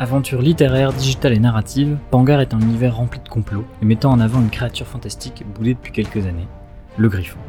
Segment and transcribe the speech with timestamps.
[0.00, 4.20] Aventure littéraire, digitale et narrative, Pangar est un univers rempli de complots et mettant en
[4.20, 6.46] avant une créature fantastique boudée depuis quelques années,
[6.96, 7.40] le Griffon.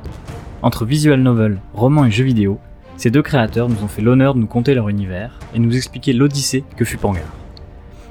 [0.64, 2.60] Entre visual novel, roman et jeux vidéo,
[2.98, 6.12] ces deux créateurs nous ont fait l'honneur de nous conter leur univers et nous expliquer
[6.12, 7.22] l'odyssée que fut Pangar.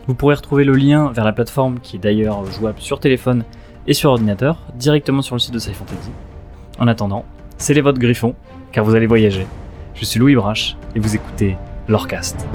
[0.06, 3.42] Vous pourrez retrouver le lien vers la plateforme qui est d'ailleurs jouable sur téléphone
[3.88, 6.12] et sur ordinateur directement sur le site de SciFantasy.
[6.78, 7.24] En attendant,
[7.56, 8.36] scellez votre Griffon
[8.70, 9.48] car vous allez voyager.
[9.96, 11.56] Je suis Louis Brache et vous écoutez
[11.88, 12.46] Lorecast.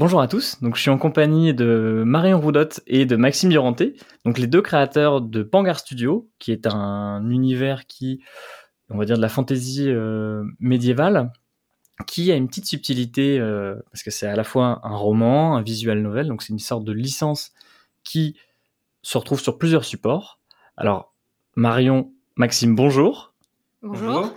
[0.00, 3.96] Bonjour à tous, donc je suis en compagnie de Marion Roudotte et de Maxime Duranté,
[4.24, 8.22] donc les deux créateurs de Pangar Studio, qui est un univers qui,
[8.88, 11.30] on va dire de la fantaisie euh, médiévale,
[12.06, 15.60] qui a une petite subtilité, euh, parce que c'est à la fois un roman, un
[15.60, 17.52] visual novel, donc c'est une sorte de licence
[18.02, 18.36] qui
[19.02, 20.38] se retrouve sur plusieurs supports.
[20.78, 21.12] Alors,
[21.56, 23.34] Marion, Maxime, bonjour.
[23.82, 24.32] Bonjour.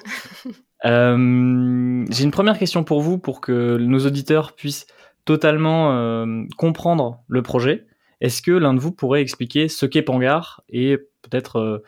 [0.86, 4.88] Euh, J'ai une première question pour vous, pour que nos auditeurs puissent
[5.26, 7.86] totalement euh, comprendre le projet.
[8.22, 11.84] Est-ce que l'un de vous pourrait expliquer ce qu'est Pangar et peut-être euh,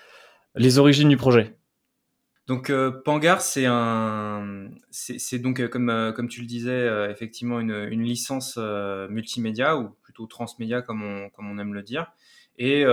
[0.55, 1.55] les origines du projet?
[2.47, 8.03] Donc euh, Pangar, c'est un, c'est donc comme comme tu le disais, effectivement une, une
[8.03, 8.57] licence
[9.09, 12.11] multimédia ou plutôt transmédia comme on comme on aime le dire.
[12.57, 12.85] Et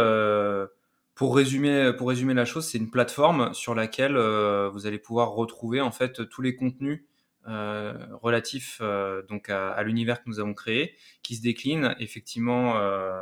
[1.14, 5.82] pour résumer pour résumer la chose, c'est une plateforme sur laquelle vous allez pouvoir retrouver
[5.82, 7.04] en fait tous les contenus
[7.48, 13.20] euh, relatif euh, donc à, l'univers que nous avons créé, qui se décline effectivement euh,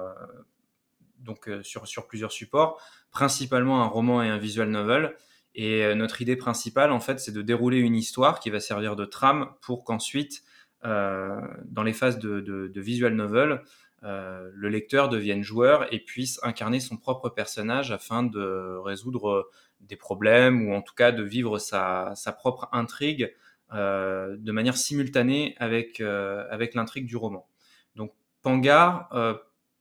[1.21, 5.17] donc sur, sur plusieurs supports, principalement un roman et un visual novel.
[5.55, 9.05] Et notre idée principale, en fait, c'est de dérouler une histoire qui va servir de
[9.05, 10.45] trame pour qu'ensuite,
[10.85, 13.61] dans les phases de, visual novel,
[14.03, 20.69] le lecteur devienne joueur et puisse incarner son propre personnage afin de résoudre des problèmes
[20.69, 23.35] ou en tout cas de vivre sa, sa propre intrigue
[23.73, 27.49] de manière simultanée avec, euh, avec l'intrigue du roman.
[27.97, 29.35] Donc Pangar, euh,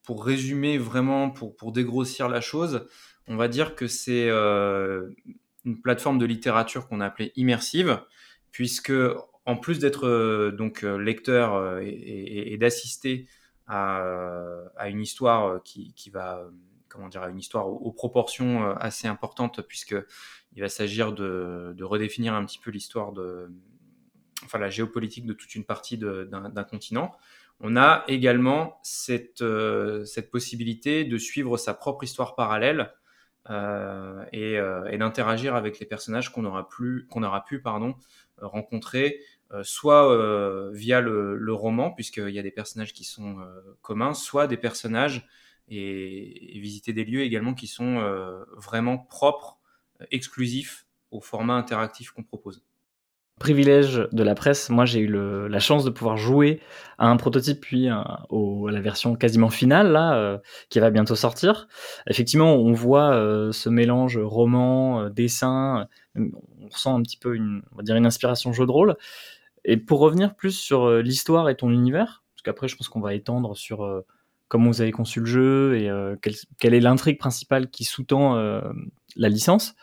[0.04, 2.88] pour résumer vraiment, pour, pour dégrossir la chose,
[3.28, 8.02] on va dire que c'est une plateforme de littérature qu'on a appelée immersive,
[8.52, 8.94] puisque
[9.46, 13.28] en plus d'être donc lecteur et, d'assister
[13.68, 14.04] à,
[14.78, 16.50] à, une histoire qui, qui va
[16.88, 19.96] comment dire, une histoire aux, proportions assez importantes, puisque
[20.54, 23.52] il va s'agir de, de, redéfinir un petit peu l'histoire de,
[24.46, 27.16] enfin la géopolitique de toute une partie d'un continent,
[27.62, 32.94] on a également cette, euh, cette possibilité de suivre sa propre histoire parallèle
[33.50, 36.70] euh, euh, et, d'interagir avec les personnages qu'on aura,
[37.16, 37.96] aura pu pardon,
[38.38, 39.20] rencontrer,
[39.64, 43.38] soit via le, roman, puisqu'il y a des personnages qui sont
[43.82, 45.28] communs, soit des personnages
[45.68, 48.00] et, et, visiter des lieux également qui sont
[48.56, 49.58] vraiment propres,
[50.12, 52.64] exclusifs au format interactif qu'on propose
[53.40, 56.60] privilège de la presse, moi j'ai eu la chance de pouvoir jouer
[56.98, 60.38] à un prototype puis à, la version quasiment finale là euh,
[60.70, 61.68] qui va bientôt sortir.
[62.08, 67.64] Effectivement, on voit euh, ce mélange roman, euh, dessin, on ressent un petit peu une,
[67.72, 68.96] on va dire une inspiration jeu de rôle.
[69.66, 73.14] Et pour revenir plus sur l'histoire et ton univers, parce qu'après je pense qu'on va
[73.14, 74.04] étendre sur
[74.48, 75.92] comment vous avez conçu le jeu et
[76.60, 78.36] quelle, est l'intrigue principale qui sous-tend
[79.16, 79.76] la licence.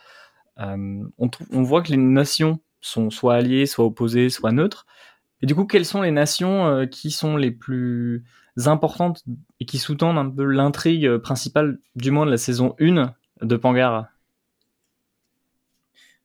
[0.57, 4.87] On voit que les nations sont soit alliés, soit opposés, soit neutres.
[5.43, 8.25] Et du coup, quelles sont les nations euh, qui sont les plus
[8.65, 9.23] importantes
[9.61, 13.57] et qui sous-tendent un peu l'intrigue euh, principale, du moins de la saison 1 de
[13.57, 14.09] Pangar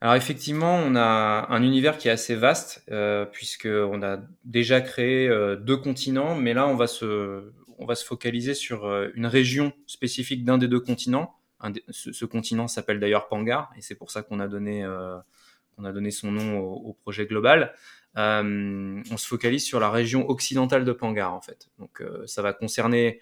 [0.04, 5.30] alors effectivement, on a un univers qui est assez vaste, euh, puisqu'on a déjà créé
[5.30, 9.74] euh, deux continents, mais là, on va se, on va se focaliser sur une région
[9.86, 11.36] spécifique d'un des deux continents.
[11.92, 14.84] ce, continent s'appelle d'ailleurs Pangar, et c'est pour ça qu'on a donné
[15.78, 17.74] on a donné son nom au, projet global.
[18.18, 21.70] Euh, on se focalise sur la région occidentale de Pangar en fait.
[21.80, 23.20] Donc euh, ça va concerner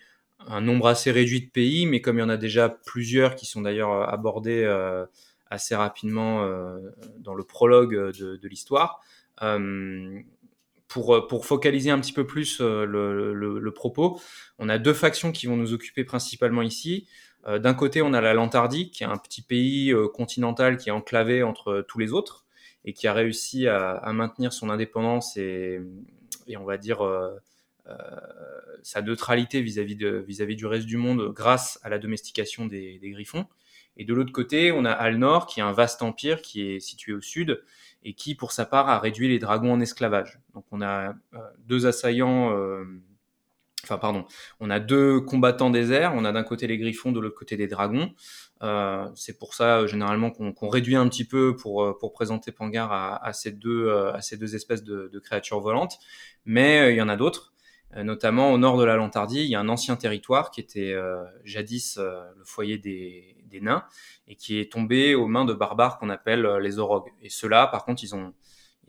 [0.48, 3.46] un nombre assez réduit de pays, mais comme il y en a déjà plusieurs qui
[3.46, 5.06] sont d'ailleurs abordés euh,
[5.50, 6.48] assez rapidement
[7.18, 9.02] dans le prologue de, l'histoire,
[10.88, 14.22] pour, focaliser un petit peu plus le, propos,
[14.60, 17.08] on a deux factions qui vont nous occuper principalement ici.
[17.48, 21.42] D'un côté, on a la Lantardie, qui est un petit pays continental qui est enclavé
[21.42, 22.46] entre tous les autres
[22.86, 25.80] et qui a réussi à, maintenir son indépendance et,
[26.58, 27.36] on va dire euh,
[28.82, 33.46] sa neutralité vis-à-vis vis du reste du monde grâce à la domestication des, griffons.
[33.98, 37.14] Et de l'autre côté, on a Alnor, qui est un vaste empire qui est situé
[37.14, 37.62] au sud
[38.04, 40.40] et qui, pour sa part, a réduit les dragons en esclavage.
[40.54, 41.16] Donc on a
[41.66, 42.54] deux assaillants
[43.90, 44.26] enfin pardon,
[44.60, 47.68] on a deux combattants déserts, on a d'un côté les griffons, de l'autre côté des
[47.68, 48.14] dragons.
[48.62, 52.92] Euh, c'est pour ça généralement qu'on réduit un petit peu pour, euh, pour présenter Pangar
[52.92, 56.00] à, ces deux, euh, à ces deux espèces de, créatures volantes,
[56.46, 57.54] mais il y en a d'autres.
[57.96, 60.96] Notamment au nord de la Lantardie, il y a un ancien territoire qui était
[61.44, 63.84] jadis le foyer des, des, nains
[64.28, 67.10] et qui est tombé aux mains de barbares qu'on appelle les Orogs.
[67.24, 68.36] Et ceux-là, par contre, ils ont,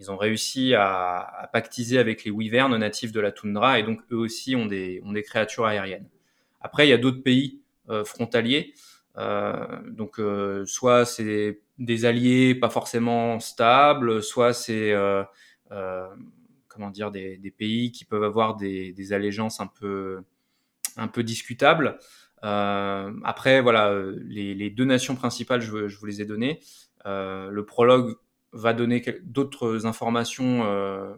[0.00, 4.16] ils ont réussi à, pactiser avec les wyverns natifs de la toundra et donc eux
[4.16, 6.08] aussi ont des, créatures aériennes.
[6.62, 7.60] Après, il y a d'autres pays
[7.90, 8.72] euh, frontaliers.
[9.18, 14.94] Euh, donc, euh, soit c'est des alliés pas forcément stables, soit c'est
[15.68, 21.98] comment dire des, pays qui peuvent avoir des, allégeances un peu discutables.
[22.40, 23.94] après, voilà,
[24.24, 26.60] les, les, deux nations principales, je, je vous les ai données.
[27.04, 28.16] le prologue
[28.52, 31.14] va donner d'autres informations, euh,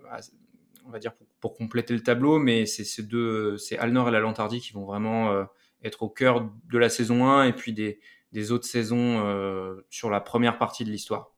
[0.86, 4.20] on va dire, pour, compléter le tableau, mais c'est ces deux, c'est Alnor et la
[4.20, 5.44] Lantardie qui vont vraiment euh,
[5.82, 10.20] être au cœur de la saison 1 et puis des, autres saisons euh, sur la
[10.20, 11.32] première partie de l'histoire.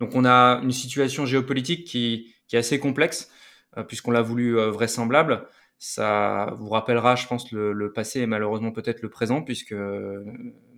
[0.00, 3.30] Donc on a une situation géopolitique qui, est assez complexe,
[3.88, 5.48] puisqu'on l'a voulu vraisemblable.
[5.78, 9.74] Ça vous rappellera, je pense, le, le passé et malheureusement peut-être le présent, puisque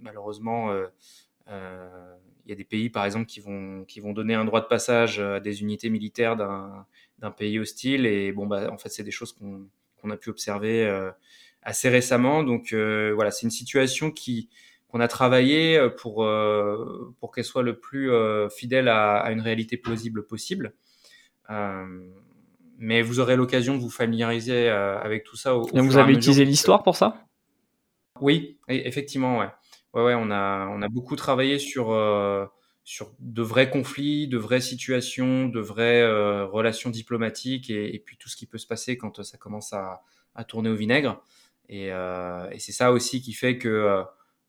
[0.00, 0.73] malheureusement
[2.44, 4.67] il y a des pays, par exemple, qui vont, qui vont donner un droit de
[4.67, 8.06] passage à des unités militaires d'un pays hostile.
[8.06, 11.11] Et bon, bah, en fait, c'est des choses qu'on a pu observer euh,
[11.62, 12.43] assez récemment.
[12.43, 14.49] Donc euh, voilà, c'est une situation qui
[14.88, 18.12] qu'on a travaillé pour, euh, pour qu'elle soit le plus
[18.56, 20.73] fidèle à, à, une réalité plausible possible.
[22.79, 25.56] mais vous aurez l'occasion de vous familiariser avec tout ça.
[25.56, 27.25] Au, Et vous avez utilisé l'histoire pour ça?
[28.20, 29.49] Oui, effectivement, ouais.
[29.94, 32.46] On a, beaucoup travaillé sur, euh,
[32.85, 38.29] sur de vrais conflits, de vraies situations, de vraies euh, relations diplomatiques et, puis tout
[38.29, 40.02] ce qui peut se passer quand ça commence à,
[40.49, 41.23] tourner au vinaigre.
[41.69, 44.02] Et, euh, c'est ça aussi qui fait que, euh,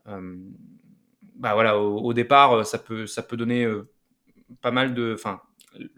[0.07, 0.35] euh,
[1.35, 3.67] bah voilà, au, au, départ, ça peut, ça peut donner
[4.61, 5.41] pas mal de, enfin,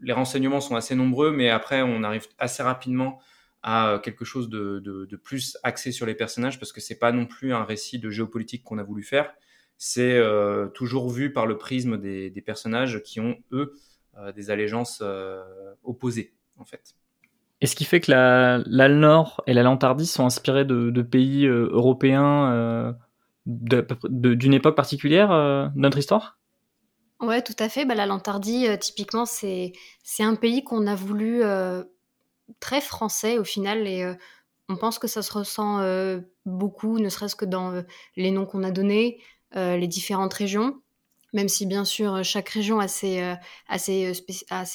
[0.02, 3.20] les renseignements sont assez nombreux, mais après, on arrive assez rapidement
[3.64, 7.12] à quelque chose de, de, de, plus axé sur les personnages parce que c'est pas
[7.12, 9.34] non plus un récit de géopolitique qu'on a voulu faire.
[9.78, 13.74] C'est euh, toujours vu par le prisme des, des personnages qui ont eux
[14.18, 15.44] euh, des allégeances euh,
[15.84, 16.96] opposées en fait.
[17.62, 22.96] Et ce qui fait que l'Alnor et la Lantardie sont inspirés de, de pays européens
[23.48, 26.38] d'une époque particulière de notre histoire?
[27.20, 27.84] Ouais, tout à fait.
[27.84, 29.74] Bah, la Lantardie, typiquement, c'est
[30.20, 31.42] un pays qu'on a voulu
[32.60, 34.14] très français au final et euh,
[34.70, 37.82] on pense que ça se ressent euh, beaucoup, ne serait-ce que dans euh,
[38.16, 39.22] les noms qu'on a donnés,
[39.56, 40.82] les différentes régions,
[41.32, 43.24] même si bien sûr chaque région a ses,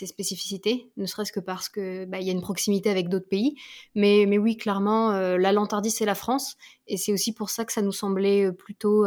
[0.06, 3.54] spécificités, ne serait-ce que parce que bah, y a une proximité avec d'autres pays.
[3.94, 7.82] Mais, oui, clairement, la Lantardie c'est la France et c'est aussi pour ça que ça
[7.82, 9.04] nous semblait plutôt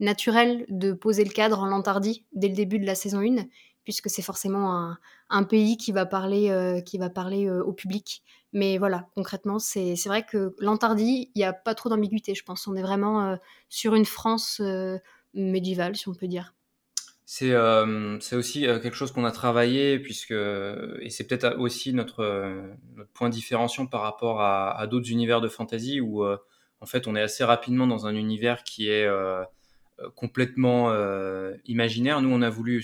[0.00, 3.44] naturel de poser le cadre en Lantardie dès le début de la saison 1
[3.86, 4.96] puisque c'est forcément
[5.30, 8.24] un, pays qui va parler, euh, qui va parler euh, au public.
[8.52, 12.66] Mais voilà, concrètement, c'est vrai que l'Antardie, il n'y a pas trop d'ambiguïté, je pense.
[12.66, 13.36] On est vraiment euh,
[13.68, 14.60] sur une France
[15.34, 16.52] médiévale, si on peut dire.
[17.26, 17.54] C'est
[18.34, 22.24] aussi quelque chose qu'on a travaillé, puisque, et c'est peut-être aussi notre,
[22.96, 27.14] notre point différenciant par rapport à, à d'autres univers de fantasy, où en fait on
[27.14, 29.08] est assez rapidement dans un univers qui est
[30.14, 30.92] complètement
[31.66, 32.22] imaginaire.
[32.22, 32.82] Nous, on a voulu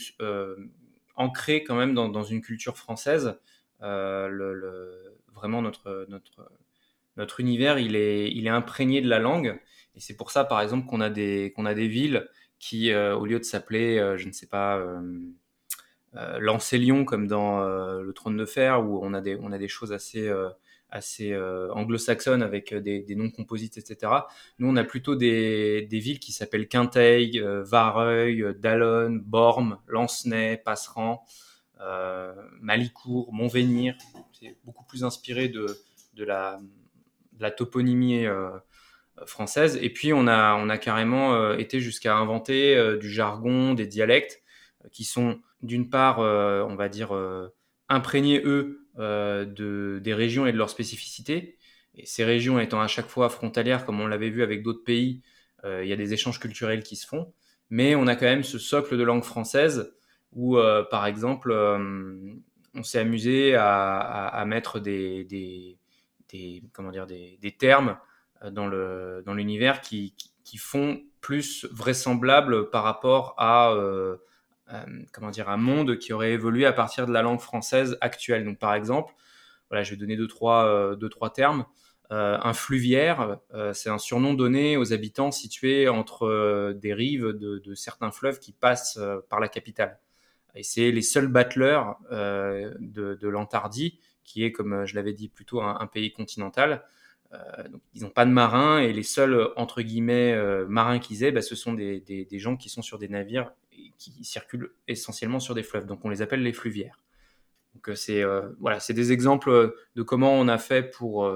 [1.15, 3.39] ancré quand même dans, une culture française.
[3.83, 6.51] Euh, le, vraiment notre, notre,
[7.17, 9.61] notre univers, il est, il est imprégné de la langue.
[9.95, 12.29] Et c'est pour ça, par exemple, qu'on a des, a des villes
[12.59, 17.63] qui, euh, au lieu de s'appeler, euh, je ne sais pas, euh, Lancélion, comme dans
[17.65, 20.31] Le Trône de Fer, où on a des, on a des choses assez
[20.93, 24.13] assez euh, anglo-saxonne avec euh, des, noms composites, etc.
[24.59, 31.25] Nous, on a plutôt des, villes qui s'appellent Quinteil, euh, Vareuil, Dallon, Bormes, Lancenay, Passeran,
[32.61, 33.97] Malicourt, Montvénir.
[34.39, 35.67] C'est beaucoup plus inspiré de,
[36.19, 36.61] la,
[37.51, 38.25] toponymie
[39.27, 39.77] française.
[39.83, 44.45] Et puis, on a carrément été jusqu'à inventer du jargon, des dialectes
[44.93, 47.13] qui sont d'une part, on va dire,
[47.93, 51.59] imprégnés, eux, euh, de, des régions et de leurs spécificités.
[51.95, 55.23] Et ces régions étant à chaque fois frontalières, comme on l'avait vu avec d'autres pays,
[55.65, 57.33] euh, il y a des échanges culturels qui se font.
[57.71, 59.95] Mais on a quand même ce socle de langue française
[60.33, 61.53] où, euh, par exemple,
[62.75, 65.79] on s'est amusé à, mettre des, des,
[66.31, 67.99] des, comment dire, des, termes
[68.51, 68.69] dans
[69.23, 73.75] dans l'univers qui, qui, font plus vraisemblable par rapport à
[75.13, 78.45] comment dire un monde qui aurait évolué à partir de la langue française actuelle.
[78.45, 79.15] Donc par exemple,
[79.69, 81.67] voilà, je vais donner deux trois deux trois termes.
[82.13, 87.29] Euh, un fluviaire, euh, c'est un surnom donné aux habitants situés entre euh, des rives
[87.29, 89.01] de, certains fleuves qui passent
[89.31, 89.99] par la capitale.
[90.55, 95.87] Et c'est les seuls battleurs de, l'Antardie, qui est, comme je l'avais dit, plutôt un,
[95.87, 96.85] pays continental.
[97.71, 100.37] donc, ils n'ont pas de marins et les seuls, entre guillemets,
[100.67, 103.51] marins qu'ils aient, bah, ce sont des, des, gens qui sont sur des navires
[103.99, 105.87] qui circulent essentiellement sur des fleuves.
[105.87, 106.99] Donc, on les appelle les fluviaires.
[107.75, 108.23] Donc, c'est
[108.61, 111.27] voilà, c'est des exemples de comment on a fait pour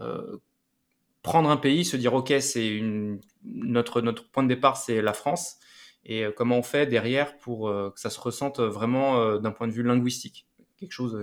[0.00, 0.38] euh,
[1.22, 2.80] prendre un pays, se dire ok, c'est
[3.44, 5.58] notre notre point de départ, c'est la France,
[6.04, 9.68] et euh, comment on fait derrière pour euh, que ça se ressente vraiment d'un point
[9.68, 10.46] de vue linguistique,
[10.78, 11.16] quelque chose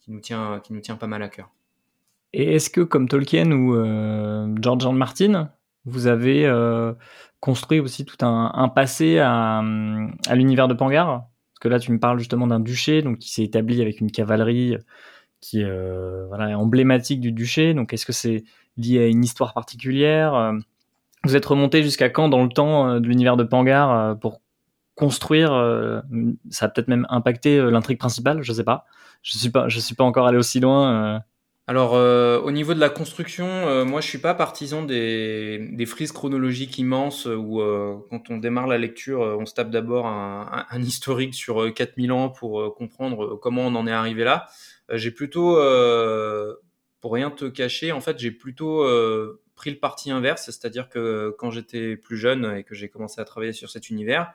[0.00, 1.50] qui nous tient qui nous tient pas mal à cœur.
[2.32, 3.74] Et est-ce que comme Tolkien ou
[4.60, 4.92] George R.
[4.92, 5.52] Martin,
[5.84, 6.50] vous avez
[7.40, 9.62] construit aussi tout un, passé à,
[10.34, 11.26] l'univers de Pangar?
[11.58, 14.10] Parce que là, tu me parles justement d'un duché donc qui s'est établi avec une
[14.12, 14.76] cavalerie
[15.40, 17.74] qui est euh, emblématique du duché.
[17.74, 18.44] Donc, est-ce que c'est
[18.76, 20.34] lié à une histoire particulière?
[20.34, 20.52] Euh,
[21.24, 24.40] Vous êtes remonté jusqu'à quand dans le temps euh, de l'univers de Pangar pour
[24.94, 25.50] construire
[26.50, 28.84] Ça a peut-être même impacté l'intrigue principale, je sais pas.
[29.22, 31.22] Je suis suis pas encore allé aussi loin.
[31.68, 36.78] Alors, au niveau de la construction, moi, je suis pas partisan des, des frises chronologiques
[36.78, 37.60] immenses où,
[38.08, 42.30] quand on démarre la lecture, on se tape d'abord un, un, historique sur 4000 ans
[42.30, 44.48] pour comprendre comment on en est arrivé là.
[44.90, 46.54] Euh, j'ai plutôt, euh,
[47.00, 51.34] pour rien te cacher, en fait, j'ai plutôt euh, pris le parti inverse, c'est-à-dire que
[51.38, 54.32] quand j'étais plus jeune et que j'ai commencé à travailler sur cet univers,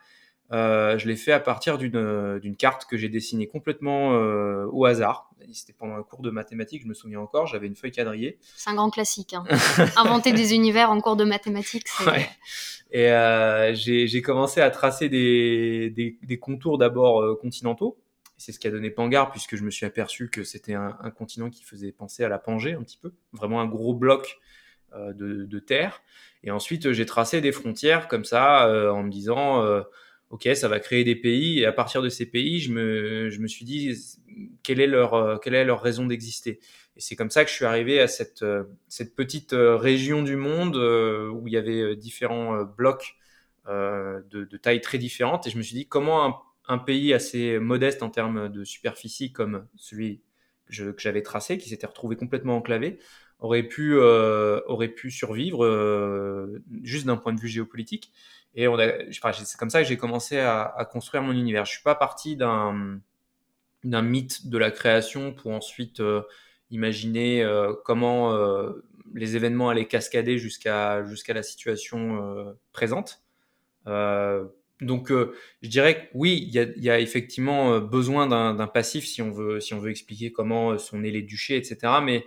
[0.51, 5.29] euh, je l'ai fait à partir d'une carte que j'ai dessinée complètement euh, au hasard.
[5.51, 8.37] C'était pendant un cours de mathématiques, je me souviens encore, j'avais une feuille quadrillée.
[8.55, 9.33] C'est un grand classique.
[9.33, 9.43] Hein.
[9.97, 12.05] Inventer des univers en cours de mathématiques, c'est...
[12.05, 12.29] Ouais.
[12.91, 17.97] Et euh, j'ai commencé à tracer des, des, des contours d'abord continentaux,
[18.43, 21.49] c'est ce qui a donné Pangar, puisque je me suis aperçu que c'était un, continent
[21.49, 24.39] qui faisait penser à la Pangée un petit peu, vraiment un gros bloc
[24.93, 26.01] euh, de, terre.
[26.43, 29.81] Et ensuite, j'ai tracé des frontières comme ça, euh, en me disant, euh,
[30.33, 33.39] ok, ça va créer des pays, et à partir de ces pays, je me, je
[33.39, 33.95] me suis dit,
[34.63, 36.59] quelle est leur, quelle est leur raison d'exister?
[36.97, 38.45] Et c'est comme ça que je suis arrivé à cette,
[38.87, 43.15] cette petite région du monde où il y avait différents blocs
[43.67, 46.35] de, de tailles très différentes, et je me suis dit, comment un
[46.67, 50.21] un pays assez modeste en termes de superficie comme celui
[50.69, 52.99] que j'avais tracé, qui s'était retrouvé complètement enclavé,
[53.39, 58.13] aurait pu, euh, aurait pu survivre euh, juste d'un point de vue géopolitique?
[58.55, 58.67] Et
[59.11, 61.65] c'est comme ça que j'ai commencé à, construire mon univers.
[61.65, 62.99] Je suis pas parti d'un
[63.83, 66.21] d'un mythe de la création pour ensuite euh,
[66.71, 67.45] imaginer
[67.83, 68.33] comment
[69.13, 73.21] les événements allaient cascader jusqu'à jusqu'à la situation présente
[74.83, 79.21] donc, euh, je dirais que oui, il y a, effectivement euh, besoin d'un passif si
[79.21, 81.93] on veut, si on veut expliquer comment euh, sont nés les duchés, etc.
[82.03, 82.25] Mais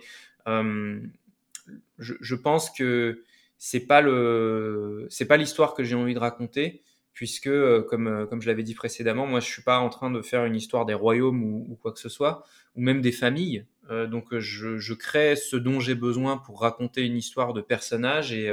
[1.99, 3.23] je, pense que
[3.57, 6.83] c'est pas le, c'est pas l'histoire que j'ai envie de raconter,
[7.13, 7.49] puisque
[7.89, 10.55] comme comme je l'avais dit précédemment, moi je suis pas en train de faire une
[10.55, 12.43] histoire des royaumes ou, quoi que ce soit,
[12.75, 13.65] ou même des familles.
[13.89, 18.51] donc, je, je, crée ce dont j'ai besoin pour raconter une histoire de personnages et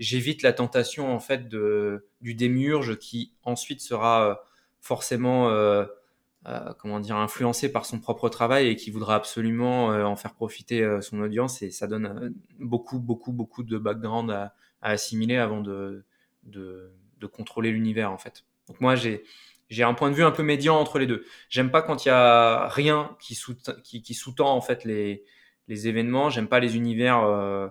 [0.00, 4.34] j'évite la tentation en fait de, du démiurge qui ensuite sera euh,
[4.80, 5.84] forcément euh,
[6.46, 10.98] euh, comment dire influencé par son propre travail et qui voudra absolument en faire profiter
[11.02, 16.04] son audience et ça donne beaucoup beaucoup beaucoup de background à, assimiler avant de,
[16.44, 18.44] de, de contrôler l'univers en fait.
[18.68, 19.24] Donc moi j'ai
[19.68, 21.24] j'ai un point de vue un peu médian entre les deux.
[21.48, 23.54] J'aime pas quand il y a rien qui sous
[23.84, 25.24] qui, qui sous-tend en fait les
[25.68, 26.30] les événements.
[26.30, 27.70] J'aime pas les univers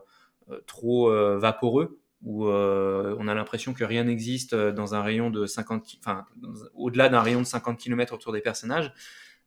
[0.67, 5.45] trop vaporeux où euh, on a l'impression que rien n'existe euh, dans un rayon de
[5.45, 6.25] 50, enfin,
[6.73, 8.93] au-delà d'un rayon de 50 km autour des personnages.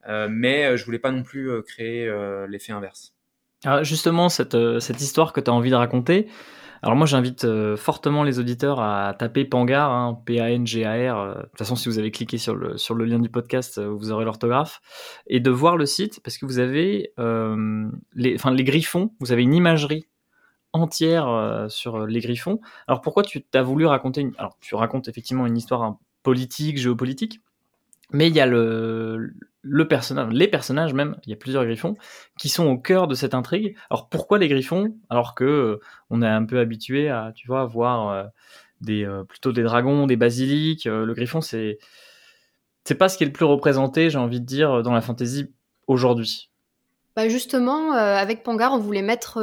[0.08, 2.10] Euh, mais je voulais pas non plus créer
[2.48, 3.14] l'effet inverse.
[3.64, 6.26] Alors justement, cette, cette histoire que tu as envie de raconter,
[6.82, 11.36] alors moi j'invite fortement les auditeurs à taper Pangar, hein, P-A-N-G-A-R.
[11.36, 14.10] de toute façon, si vous avez cliqué sur le, sur le lien du podcast, vous
[14.10, 14.80] aurez l'orthographe.
[15.28, 17.12] Et de voir le site, parce que vous avez
[18.16, 20.08] les, les griffons, vous avez une imagerie
[20.72, 22.60] entière euh, sur euh, les Griffons.
[22.86, 24.32] Alors pourquoi tu as voulu raconter une...
[24.38, 27.40] Alors tu racontes effectivement une histoire hein, politique, géopolitique,
[28.12, 29.32] mais il y a le,
[29.88, 31.96] personnage, les personnages même, il y a plusieurs Griffons
[32.38, 33.76] qui sont au cœur de cette intrigue.
[33.90, 37.64] Alors pourquoi les Griffons Alors que euh, on est un peu habitué à, tu vois,
[37.64, 38.30] voir
[38.80, 40.84] des plutôt des dragons, des basiliques.
[40.84, 41.78] le Griffon, c'est
[42.84, 45.54] c'est pas ce qui est le plus représenté, j'ai envie de dire, dans la fantasy
[45.86, 46.51] aujourd'hui.
[47.16, 49.38] Bah justement, avec Pangar, on voulait mettre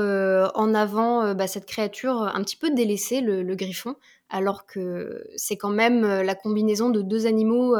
[0.56, 3.96] en avant bah, cette créature un petit peu délaissée, le, griffon,
[4.30, 7.76] alors que c'est quand même la combinaison de deux animaux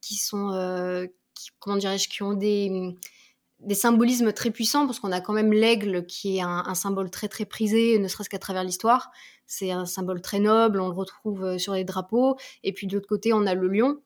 [0.00, 1.08] qui sont,
[1.58, 2.94] comment dirais-je, qui ont des,
[3.64, 7.28] des symbolismes très puissants, parce qu'on a quand même l'aigle qui est un, symbole très
[7.28, 9.10] très prisé, ne serait-ce qu'à travers l'histoire.
[9.46, 12.36] C'est un symbole très noble, on le retrouve euh, sur les drapeaux.
[12.62, 14.00] Et puis de l'autre côté, on a le lion.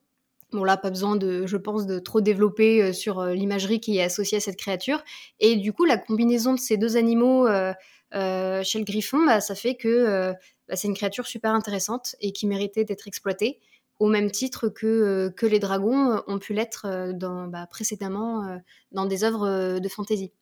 [0.53, 3.99] Bon là, pas besoin de, je pense, de trop développer euh, sur euh, l'imagerie qui
[3.99, 5.03] est associée à cette créature.
[5.41, 9.75] Et du coup, la combinaison de ces deux animaux chez le griffon, bah, ça fait
[9.75, 10.33] que
[10.69, 13.59] bah, c'est une créature super intéressante et qui méritait d'être exploitée
[13.99, 17.67] au même titre que, euh, que les dragons euh, ont pu l'être euh, dans, bah,
[17.69, 18.61] précédemment
[18.93, 20.33] dans des œuvres de fantasy.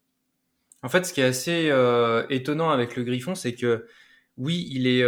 [0.83, 1.73] En fait, ce qui est assez
[2.31, 3.87] étonnant avec le griffon, c'est que
[4.37, 5.05] oui, il est,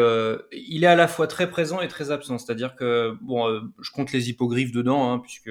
[0.53, 2.39] il est à la fois très présent et très absent.
[2.39, 5.51] C'est-à-dire que, bon, je compte les hippogriffes dedans, hein, puisque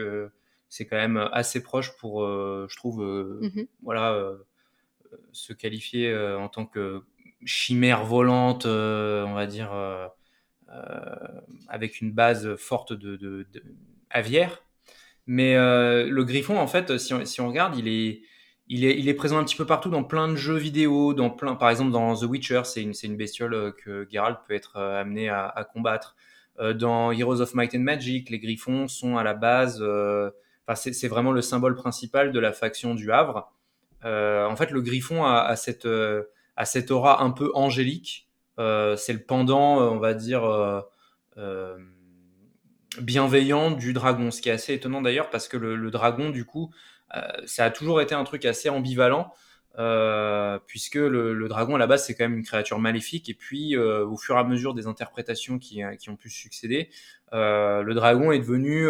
[0.69, 3.67] c'est quand même assez proche pour, je trouve, mm-hmm.
[3.83, 4.31] voilà,
[5.31, 7.01] se qualifier en tant que
[7.45, 9.71] chimère volante, on va dire
[10.69, 13.47] euh, avec une base forte de,
[14.09, 14.63] aviaire.
[15.25, 18.21] Mais euh, le griffon, en fait, si on, regarde, il est,
[18.69, 21.69] il est, présent un petit peu partout dans plein de jeux vidéo, dans plein, par
[21.69, 25.67] exemple dans The Witcher, c'est une, une, bestiole euh, que Geralt peut être amené à,
[25.71, 26.15] combattre.
[26.75, 29.83] dans Heroes of Might and Magic, les griffons sont à la base,
[30.75, 33.51] c'est vraiment le symbole principal de la faction du Havre.
[34.03, 35.87] en fait, le griffon a, cette,
[36.55, 38.27] a cette aura un peu angélique
[38.59, 40.43] euh, c'est le pendant, euh, on va dire,
[41.37, 41.77] euh,
[43.01, 44.31] bienveillant du dragon.
[44.31, 46.71] Ce qui est assez étonnant d'ailleurs parce que le, dragon, du coup,
[47.45, 49.31] ça a toujours été un truc assez ambivalent.
[50.65, 54.17] puisque le, dragon à la base c'est quand même une créature maléfique et puis au
[54.17, 56.89] fur et à mesure des interprétations qui, qui ont pu succéder,
[57.31, 58.87] le dragon est devenu,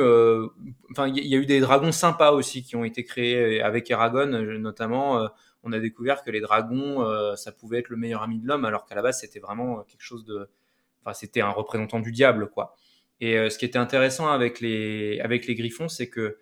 [0.91, 4.27] enfin il y, a eu des dragons sympas aussi qui ont été créés avec Eragon
[4.59, 5.29] notamment
[5.67, 8.65] on a découvert que les dragons, euh, ça pouvait être le meilleur ami de l'homme,
[8.65, 10.49] alors qu'à la base, c'était vraiment quelque chose de.
[11.01, 12.75] Enfin, c'était un représentant du diable, quoi.
[13.19, 16.37] Et euh, ce qui était intéressant avec les, avec les griffons, c'est que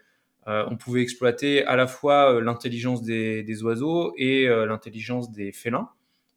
[0.48, 5.90] euh, on pouvait exploiter à la fois l'intelligence des, oiseaux et l'intelligence des félins,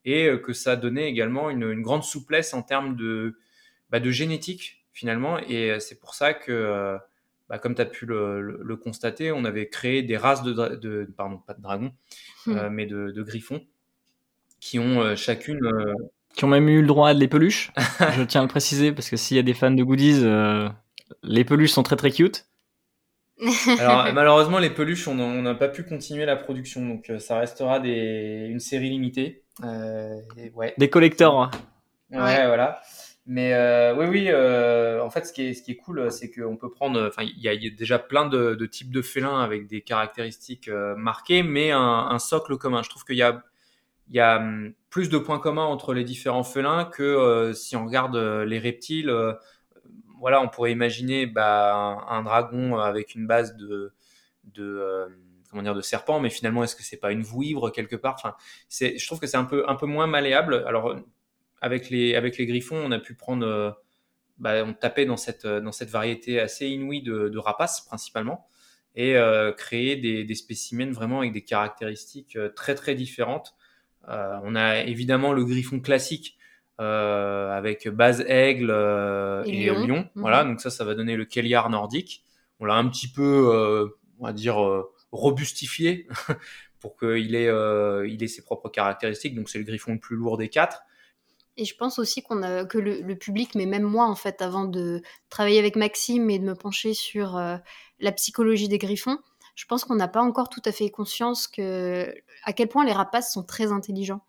[0.04, 3.36] et que ça donnait également une, grande souplesse en termes de,
[3.90, 5.38] bah, de génétique, finalement.
[5.38, 6.98] Et c'est pour ça que
[7.48, 11.54] bah, comme tu as pu le, constater, on avait créé des races de, pardon, pas
[11.54, 11.92] de dragons,
[12.46, 12.56] hmm.
[12.56, 13.62] euh, mais de, griffons,
[14.60, 15.64] qui ont euh, chacune.
[15.64, 15.94] Euh,
[16.34, 17.72] qui ont même eu le droit à des peluches.
[17.76, 20.22] Je tiens à le préciser parce que s'il y a des fans de goodies,
[21.22, 22.46] les peluches sont très très cute.
[23.78, 28.46] Alors malheureusement, les peluches, on n'a pas pu continuer la production, donc ça restera des,
[28.48, 29.42] une série limitée.
[30.54, 30.74] ouais.
[30.76, 31.38] Des collecteurs.
[31.38, 31.50] Hein.
[32.10, 32.80] ouais, voilà.
[33.30, 34.26] Mais euh, oui, oui.
[34.30, 37.06] Euh, en fait, ce qui est, ce qui est cool, c'est qu'on peut prendre.
[37.06, 40.96] Enfin, il y, a déjà plein de, de, types de félins avec des caractéristiques euh,
[40.96, 42.82] marquées, mais un, un, socle commun.
[42.82, 43.42] Je trouve qu'il y a,
[44.08, 47.76] il y a hum, plus de points communs entre les différents félins que euh, si
[47.76, 49.12] on regarde euh, les reptiles.
[50.20, 53.92] Voilà, on pourrait imaginer bah, un, dragon avec une base de,
[54.44, 55.06] de
[55.50, 58.14] comment dire de serpent, mais finalement, est-ce que c'est pas une vouivre quelque part?
[58.18, 58.34] Enfin,
[58.70, 60.64] je trouve que c'est un peu un peu moins malléable.
[60.66, 60.94] Alors
[61.60, 63.70] avec les, avec les griffons, on a pu prendre, euh,
[64.38, 68.48] bah, on tapait dans cette, euh, dans cette variété assez inouïe de, rapaces principalement
[68.94, 73.54] et euh, créer des, des, spécimens vraiment avec des caractéristiques très très différentes.
[74.06, 76.37] on a évidemment le griffon classique
[76.78, 78.70] avec base aigle
[79.46, 79.98] et, lion.
[79.98, 80.08] Mhm.
[80.16, 82.24] Voilà, donc ça, ça va donner le Kelliar nordique.
[82.60, 84.56] On l'a un petit peu, on va dire,
[85.12, 86.06] robustifié
[86.80, 87.50] pour qu'il ait,
[88.08, 89.34] il ait ses propres caractéristiques.
[89.34, 90.82] Donc c'est le griffon le plus lourd des quatre.
[91.58, 94.64] Et je pense aussi qu'on a, que le, public, mais même moi en fait, avant
[94.64, 97.56] de travailler avec Maxime et de me pencher sur euh,
[97.98, 99.18] la psychologie des griffons,
[99.56, 102.14] je pense qu'on n'a pas encore tout à fait conscience que
[102.44, 104.24] à quel point les rapaces sont très intelligents.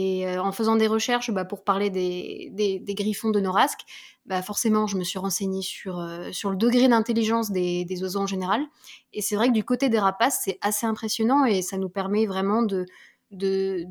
[0.00, 3.80] Et euh, en faisant des recherches bah, pour parler des, griffons de Norasque,
[4.26, 8.64] bah, forcément, je me suis renseignée sur, euh, le degré d'intelligence des, oiseaux en général.
[9.12, 12.26] Et c'est vrai que du côté des rapaces, c'est assez impressionnant et ça nous permet
[12.26, 12.86] vraiment de,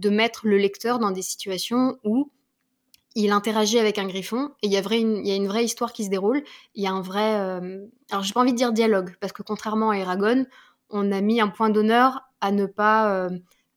[0.10, 2.32] mettre le lecteur dans des situations où
[3.16, 6.42] il interagit avec un griffon et il y, a une, vraie histoire qui se déroule.
[6.74, 7.36] Il y a un vrai.
[7.36, 10.46] Euh, alors, j'ai pas envie de dire dialogue, parce que contrairement à Eragon,
[10.90, 13.28] on a mis un point d'honneur à ne pas.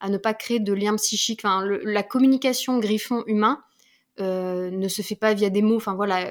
[0.03, 1.41] Euh, à ne pas créer de lien psychique.
[1.45, 3.61] Enfin, la communication griffon-humain
[4.21, 5.77] euh, ne se fait pas via des mots.
[5.77, 6.27] Enfin voilà,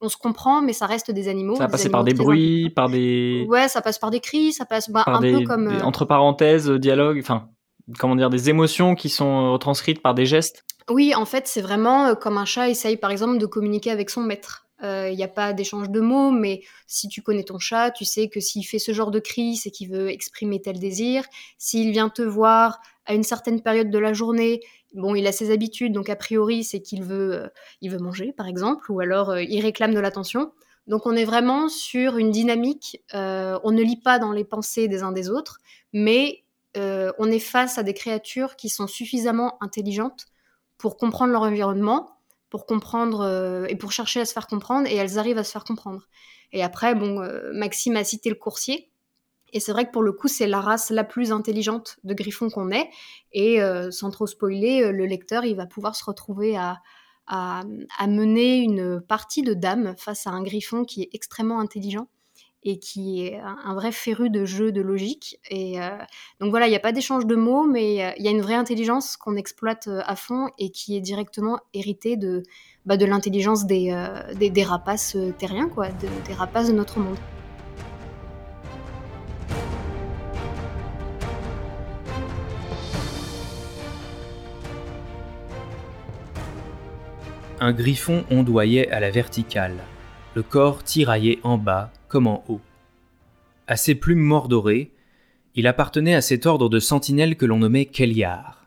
[0.00, 1.56] on se comprend, mais ça reste des animaux.
[1.56, 3.46] Ça va passer par des bruits, par des.
[3.48, 5.68] Ouais, ça passe par des cris, ça passe bah, un peu comme.
[5.82, 7.48] entre parenthèses, dialogue, enfin,
[7.98, 10.64] comment dire, des émotions qui sont retranscrites par des gestes.
[10.88, 14.10] Oui, en fait, c'est vraiment euh, comme un chat essaye, par exemple, de communiquer avec
[14.10, 14.66] son maître.
[14.82, 18.06] Il euh, n'y a pas d'échange de mots, mais si tu connais ton chat, tu
[18.06, 21.24] sais que s'il fait ce genre de cri, c'est qu'il veut exprimer tel désir.
[21.58, 24.60] S'il vient te voir à une certaine période de la journée,
[24.94, 28.46] bon, il a ses habitudes, donc a priori, c'est qu'il veut, il veut manger, par
[28.46, 30.52] exemple, ou alors il réclame de l'attention.
[30.86, 35.02] Donc on est vraiment sur une dynamique, on ne lit pas dans les pensées des
[35.02, 35.58] uns des autres,
[35.92, 36.44] mais
[36.76, 40.26] on est face à des créatures qui sont suffisamment intelligentes
[40.78, 42.16] pour comprendre leur environnement,
[42.48, 45.64] pour comprendre et pour chercher à se faire comprendre, et elles arrivent à se faire
[45.64, 46.06] comprendre.
[46.52, 48.89] Et après, bon, Maxime a cité le coursier.
[49.52, 52.50] Et c'est vrai que pour le coup, c'est la race la plus intelligente de Griffon
[52.50, 52.88] qu'on ait.
[53.32, 53.60] Et
[53.90, 57.62] sans trop spoiler, le lecteur, il va pouvoir se retrouver à,
[58.06, 62.08] mener une partie de dame face à un griffon qui est extrêmement intelligent
[62.62, 65.38] et qui est un, vrai féru de jeu de logique.
[65.50, 65.96] Et euh,
[66.40, 68.42] donc voilà, il n'y a pas d'échange de mots, mais euh, il y a une
[68.42, 72.42] vraie intelligence qu'on exploite euh, à fond et qui est directement héritée de,
[72.84, 73.94] bah, de l'intelligence des,
[74.34, 77.18] des, rapaces terriens, quoi, des rapaces de notre monde.
[87.60, 89.76] Un griffon ondoyait à la verticale,
[90.34, 92.62] le corps tiraillé en bas comme en haut.
[93.66, 94.92] À ses plumes mordorées,
[95.54, 98.66] il appartenait à cet ordre de sentinelles que l'on nommait Kéliar.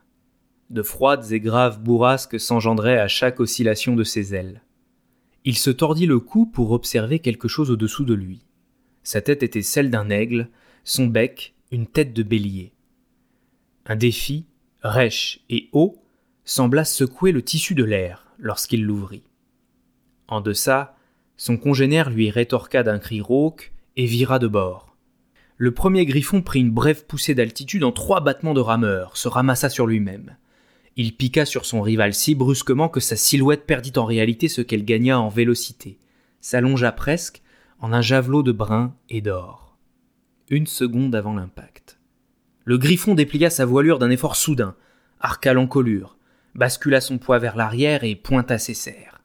[0.70, 4.62] De froides et graves bourrasques s'engendraient à chaque oscillation de ses ailes.
[5.44, 8.46] Il se tordit le cou pour observer quelque chose au-dessous de lui.
[9.02, 10.50] Sa tête était celle d'un aigle,
[10.84, 12.74] son bec une tête de bélier.
[13.88, 14.46] Un défi,
[14.84, 15.96] rêche et haut,
[16.46, 19.24] sembla secouer le tissu de l'air lorsqu'il l'ouvrit.
[20.28, 20.96] En deçà,
[21.38, 24.96] son congénère lui rétorqua d'un cri rauque et vira de bord.
[25.58, 29.70] Le premier griffon prit une brève poussée d'altitude en trois battements de rameur, se ramassa
[29.70, 30.36] sur lui-même.
[30.96, 34.86] Il piqua sur son rival si brusquement que sa silhouette perdit en réalité ce qu'elle
[34.86, 35.98] gagna en vélocité,
[36.42, 37.42] s'allongea presque
[37.80, 39.78] en un javelot de brun et d'or.
[40.50, 42.00] Une seconde avant l'impact.
[42.66, 44.76] Le griffon déplia sa voilure d'un effort soudain,
[45.20, 46.18] arqua l'encolure,
[46.56, 49.22] bascula son poids vers l'arrière et pointa ses serres.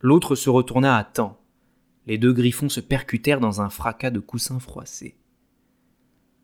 [0.00, 1.40] L'autre se retourna à temps.
[2.06, 5.16] Les deux griffons se percutèrent dans un fracas de coussins froissés.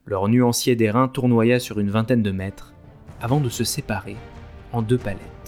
[0.05, 2.75] Leur nuancier d'airain tournoya sur une vingtaine de mètres
[3.20, 4.16] avant de se séparer
[4.72, 5.41] en deux palettes.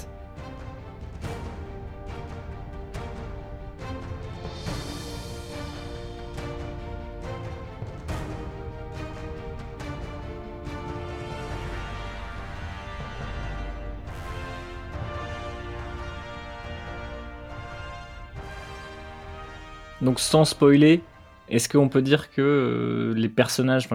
[20.04, 21.02] Donc sans spoiler,
[21.48, 23.32] est-ce qu'on peut dire que euh, les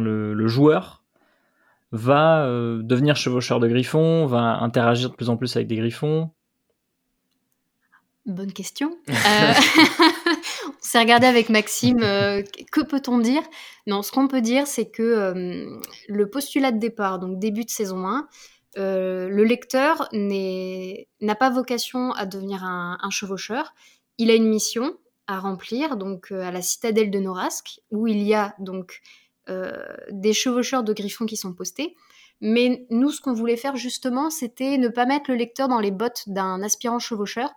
[0.01, 1.03] le, joueur
[1.91, 6.31] va euh, devenir chevaucheur de griffons, va interagir de plus en plus avec des griffons?
[8.25, 8.97] Bonne question.
[9.07, 9.13] Euh,
[10.67, 11.99] on s'est regardé avec Maxime.
[11.99, 13.43] que peut-on dire?
[13.85, 15.67] Non, ce qu'on peut dire, c'est que
[16.07, 18.27] le postulat de départ, donc début de saison 1,
[18.75, 23.75] le lecteur n'a pas vocation à devenir un, un, chevaucheur.
[24.17, 24.95] Il a une mission
[25.29, 29.01] à remplir, donc euh, à la citadelle de Norasque, où il y a donc
[29.47, 31.95] euh, des chevaucheurs de griffons qui sont postés.
[32.41, 35.91] Mais nous, ce qu'on voulait faire justement, c'était ne pas mettre le lecteur dans les
[35.91, 37.51] bottes d'un aspirant chevaucheur,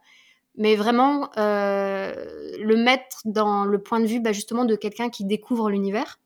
[0.55, 2.13] mais vraiment euh,
[2.61, 6.21] le mettre dans le point de vue bah, justement de quelqu'un qui découvre l'univers,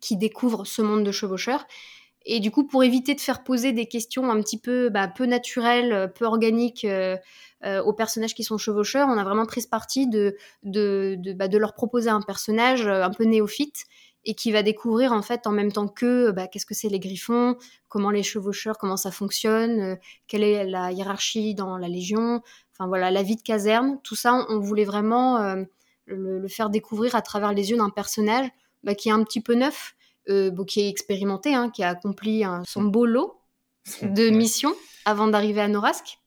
[0.00, 1.66] qui découvre ce monde de chevaucheurs.
[2.26, 5.26] Et du coup, pour éviter de faire poser des questions un petit peu bah, peu
[5.26, 6.86] naturelles, peu organiques,
[7.62, 11.34] euh, aux personnages qui sont chevaucheurs, on a vraiment pris ce parti de, de, de,
[11.34, 13.84] bah, de leur proposer un personnage euh, un peu néophyte
[14.24, 17.00] et qui va découvrir en fait en même temps que bah, qu'est-ce que c'est les
[17.00, 17.56] griffons,
[17.88, 22.40] comment les chevaucheurs, comment ça fonctionne, euh, quelle est la hiérarchie dans la légion,
[22.72, 25.54] enfin voilà la vie de caserne, tout ça on, voulait vraiment
[26.06, 28.48] le, faire découvrir à travers les yeux d'un personnage
[28.84, 29.94] bah, qui est un petit peu neuf,
[30.66, 33.40] qui est expérimenté, hein, qui a accompli son beau lot
[34.02, 36.20] de missions avant d'arriver à Norasque.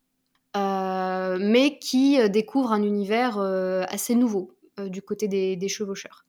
[0.56, 6.26] Euh, mais qui euh, découvre un univers euh, assez nouveau du côté des, chevaucheurs.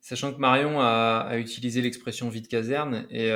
[0.00, 3.28] Sachant que Marion a, utilisé l'expression vie de caserne, et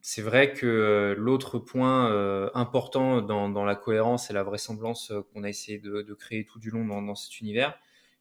[0.00, 5.80] c'est vrai que l'autre point important dans, la cohérence et la vraisemblance qu'on a essayé
[5.80, 7.76] de, créer tout du long dans, cet univers,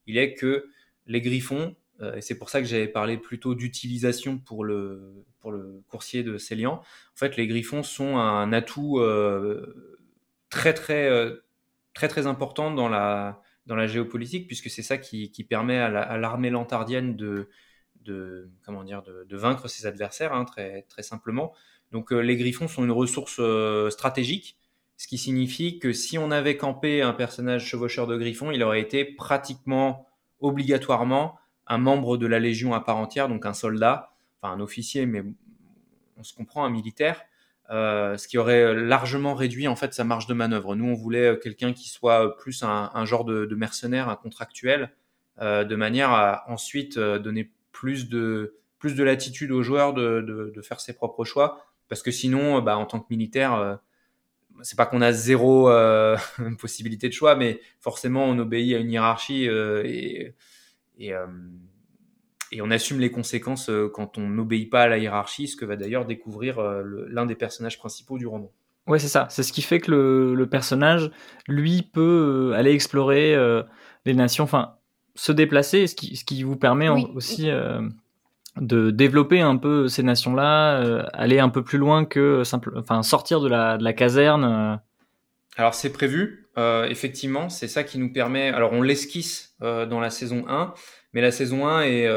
[0.08, 0.65] il est que
[1.06, 1.76] les griffons,
[2.16, 6.38] et c'est pour ça que j'avais parlé plutôt d'utilisation pour le, pour le coursier de
[6.38, 9.00] Célian, en fait les griffons sont un atout
[10.56, 11.44] très très euh,
[11.94, 16.50] très très important dans la dans la géopolitique puisque c'est ça qui, permet à l'armée
[16.50, 17.50] lantardienne de
[18.02, 21.54] de comment dire de, de vaincre ses adversaires hein, très très simplement.
[21.92, 24.58] Donc euh, les griffons sont une ressource euh, stratégique,
[24.98, 28.82] ce qui signifie que si on avait campé un personnage chevaucheur de griffon, il aurait
[28.82, 30.08] été pratiquement
[30.40, 35.06] obligatoirement un membre de la légion à part entière, donc un soldat, enfin un officier,
[35.06, 35.23] mais
[36.17, 37.21] on se comprend, un militaire,
[37.69, 40.75] ce qui aurait largement réduit en fait sa marge de manœuvre.
[40.75, 44.91] Nous, on voulait quelqu'un qui soit plus un, genre de, de, mercenaire, un contractuel,
[45.41, 50.80] de manière à ensuite donner plus de, plus de latitude aux joueurs de, de, faire
[50.80, 51.65] ses propres choix.
[51.89, 53.80] Parce que sinon, bah, en tant que militaire,
[54.62, 56.17] c'est pas qu'on a zéro euh,
[56.60, 60.34] possibilité de choix, mais forcément on obéit à une hiérarchie euh, et,
[60.98, 61.26] et, euh,
[62.52, 65.76] et, on assume les conséquences quand on n'obéit pas à la hiérarchie, ce que va
[65.76, 68.52] d'ailleurs découvrir l'un des personnages principaux du roman.
[68.88, 69.28] Ouais, c'est ça.
[69.30, 71.12] C'est ce qui fait que le, le personnage,
[71.48, 73.36] lui, peut aller explorer
[74.06, 74.76] les nations, enfin,
[75.16, 77.50] se déplacer, ce qui, ce qui vous permet aussi
[78.60, 83.04] de développer un peu ces nations-là, euh, aller un peu plus loin que simple, enfin
[83.04, 84.80] sortir de la, de la caserne.
[85.58, 85.62] Euh.
[85.62, 88.50] Alors c'est prévu, euh, effectivement, c'est ça qui nous permet.
[88.50, 90.74] Alors on l'esquisse dans la saison 1,
[91.13, 92.10] mais la saison 1 est,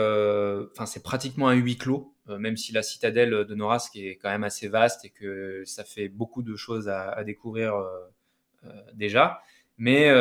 [0.72, 4.29] enfin c'est pratiquement un huis clos, même si la citadelle de Noras qui est quand
[4.29, 7.74] même assez vaste et que ça fait beaucoup de choses à, à découvrir
[8.94, 9.40] déjà.
[9.79, 10.12] Mais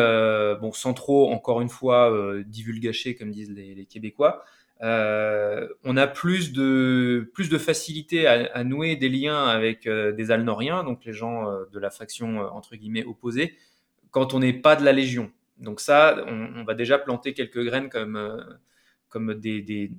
[0.62, 4.45] bon, sans trop, encore une fois, divulgacher comme disent les, les Québécois.
[4.81, 10.29] Euh, on a plus de plus de facilité à, nouer des liens avec euh, des
[10.31, 13.57] Alnoriens, donc les gens euh, de la faction entre guillemets opposée,
[14.11, 15.31] quand on n'est pas de la Légion.
[15.57, 18.45] Donc ça, on, va déjà planter quelques graines comme
[19.09, 19.91] comme des,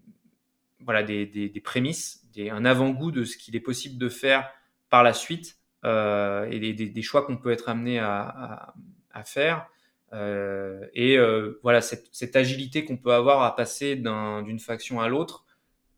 [0.80, 4.48] voilà des, des, prémices, un avant-goût de ce qu'il est possible de faire
[4.88, 8.72] par la suite et des, choix qu'on peut être amené à,
[9.10, 9.66] à faire.
[10.12, 15.44] Euh, et euh, voilà, cette, agilité qu'on peut avoir à passer d'une faction à l'autre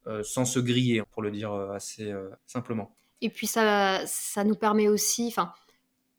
[0.06, 2.12] euh, sans se griller, pour le dire assez
[2.46, 2.96] simplement.
[3.20, 5.52] Et puis ça, ça nous permet aussi, enfin,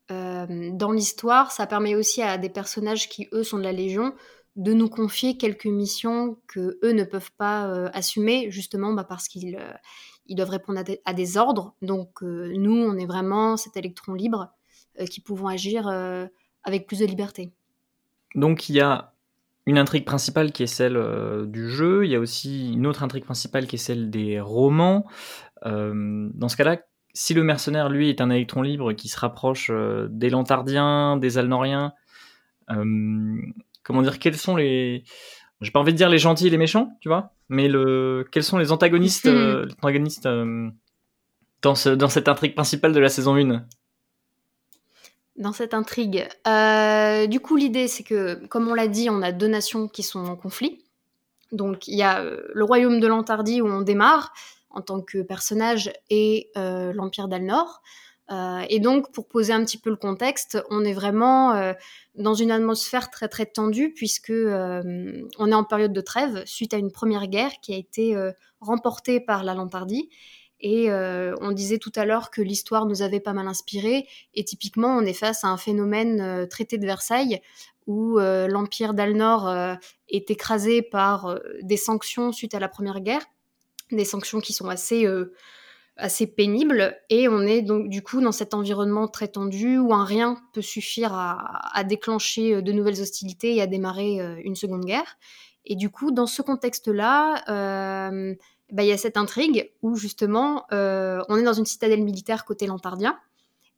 [0.09, 4.13] dans l'histoire, ça permet aussi à des personnages qui, eux, sont de la Légion,
[4.57, 9.57] de nous confier quelques missions que eux ne peuvent pas assumer, justement bah, parce qu'ils
[10.27, 11.75] ils doivent répondre à des ordres.
[11.81, 14.51] Donc nous, on est vraiment cet électron libre
[15.09, 15.87] qui pouvons agir
[16.63, 17.53] avec plus de liberté.
[18.35, 19.11] Donc il y a
[19.65, 23.03] une intrigue principale qui est celle euh, du jeu, il y a aussi une autre
[23.03, 25.05] intrigue principale qui est celle des romans.
[25.65, 26.77] Euh, dans ce cas-là,
[27.13, 31.37] si le mercenaire, lui, est un électron libre qui se rapproche euh, des Lantardiens, des
[31.37, 31.93] Alnoriens,
[33.83, 35.03] comment dire, quels sont les...
[35.59, 38.25] J'ai pas envie de dire les gentils et les méchants, tu vois, mais le...
[38.31, 39.67] quels sont les antagonistes, hmm.
[39.81, 40.27] antagonistes
[41.61, 43.65] dans, ce, dans cette intrigue principale de la saison 1
[45.37, 46.27] dans cette intrigue.
[46.47, 50.03] Euh, du coup, l'idée, c'est que, comme on l'a dit, on a deux nations qui
[50.03, 50.83] sont en conflit.
[51.51, 54.33] Donc, il y a euh, le royaume de l'Antardie où on démarre
[54.69, 57.81] en tant que personnage et euh, l'Empire d'Alnor.
[58.69, 61.73] et donc, pour poser un petit peu le contexte, on est vraiment
[62.15, 66.77] dans une atmosphère très très tendue puisque on est en période de trêve suite à
[66.77, 68.15] une première guerre qui a été
[68.61, 70.09] remportée par la Lantardie
[70.61, 74.07] et euh, on disait tout à l'heure que l'histoire nous avait pas mal inspiré.
[74.35, 77.41] Et typiquement, on est face à un phénomène euh, traité de Versailles
[77.87, 79.51] où euh, l'empire d'Alnor
[80.07, 83.25] est écrasé par des sanctions suite à la Première Guerre,
[83.91, 85.07] des sanctions qui sont assez
[85.97, 86.95] assez pénibles.
[87.09, 90.61] Et on est donc du coup dans cet environnement très tendu où un rien peut
[90.61, 95.17] suffire à, déclencher de nouvelles hostilités et à démarrer une seconde guerre.
[95.65, 97.43] Et du coup, dans ce contexte-là,
[98.79, 102.67] il y a cette intrigue où justement euh, on est dans une citadelle militaire côté
[102.67, 103.19] lantardien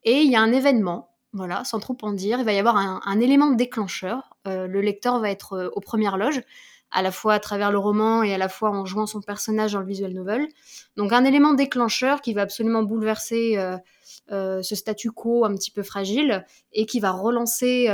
[0.04, 2.76] et il y a un événement, voilà, sans trop en dire, il va y avoir
[2.76, 4.36] un, élément déclencheur.
[4.46, 6.42] Euh, le lecteur va être euh, aux premières loges,
[6.90, 9.72] à la fois à travers le roman et à la fois en jouant son personnage
[9.72, 10.46] dans le visual novel.
[10.96, 13.58] Donc un élément déclencheur qui va absolument bouleverser
[14.28, 17.88] ce statu quo un petit peu fragile et qui va relancer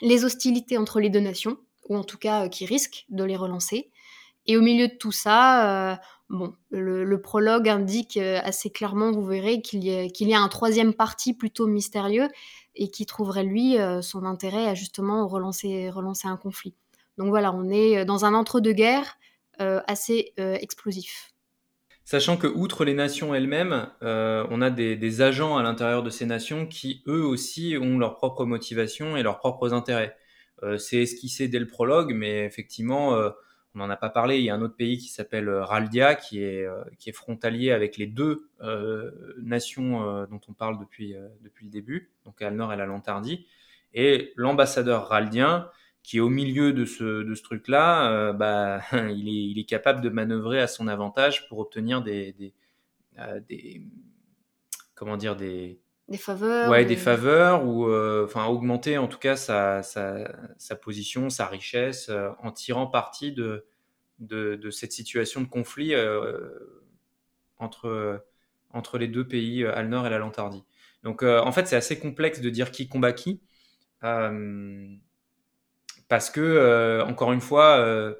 [0.00, 1.58] les hostilités entre les deux nations,
[1.90, 3.90] ou en tout cas qui risque de les relancer.
[4.46, 5.96] Et au milieu de tout ça, euh,
[6.30, 10.94] bon, le, prologue indique euh, assez clairement, vous verrez, qu'il y, y, a un troisième
[10.94, 12.28] parti plutôt mystérieux
[12.74, 16.74] et qui trouverait, lui, euh, son intérêt à justement relancer, relancer un conflit.
[17.18, 19.16] Donc voilà, on est dans un entre-deux-guerres
[19.58, 21.32] assez explosif.
[22.04, 26.66] Sachant que, outre les nations elles-mêmes, on a des, agents à l'intérieur de ces nations
[26.66, 30.14] qui, eux aussi, ont leurs propres motivations et leurs propres intérêts.
[30.76, 33.16] c'est esquissé dès le prologue, mais effectivement,
[33.76, 36.14] on n'en a pas parlé, il y a un autre pays qui s'appelle euh, Raldia,
[36.14, 39.10] qui est, euh, qui est frontalier avec les deux euh,
[39.42, 43.46] nations dont on parle depuis, depuis le début, donc nord et la Lantardie.
[43.92, 45.70] Et l'ambassadeur raldien,
[46.02, 50.00] qui est au milieu de ce, de ce truc-là, bah, il, est, il est capable
[50.00, 53.82] de manœuvrer à son avantage pour obtenir des, des,
[54.94, 57.90] comment dire, des, des faveurs ouais des faveurs ou
[58.24, 62.10] enfin augmenter en tout cas sa, sa, sa position sa richesse
[62.42, 63.66] en tirant parti de,
[64.18, 65.94] de, de cette situation de conflit
[67.58, 68.24] entre
[68.70, 70.64] entre les deux pays, Alnor et la Lantardie.
[71.02, 73.40] Donc en fait, c'est assez complexe de dire qui combat qui.
[76.08, 78.14] parce que, encore une fois,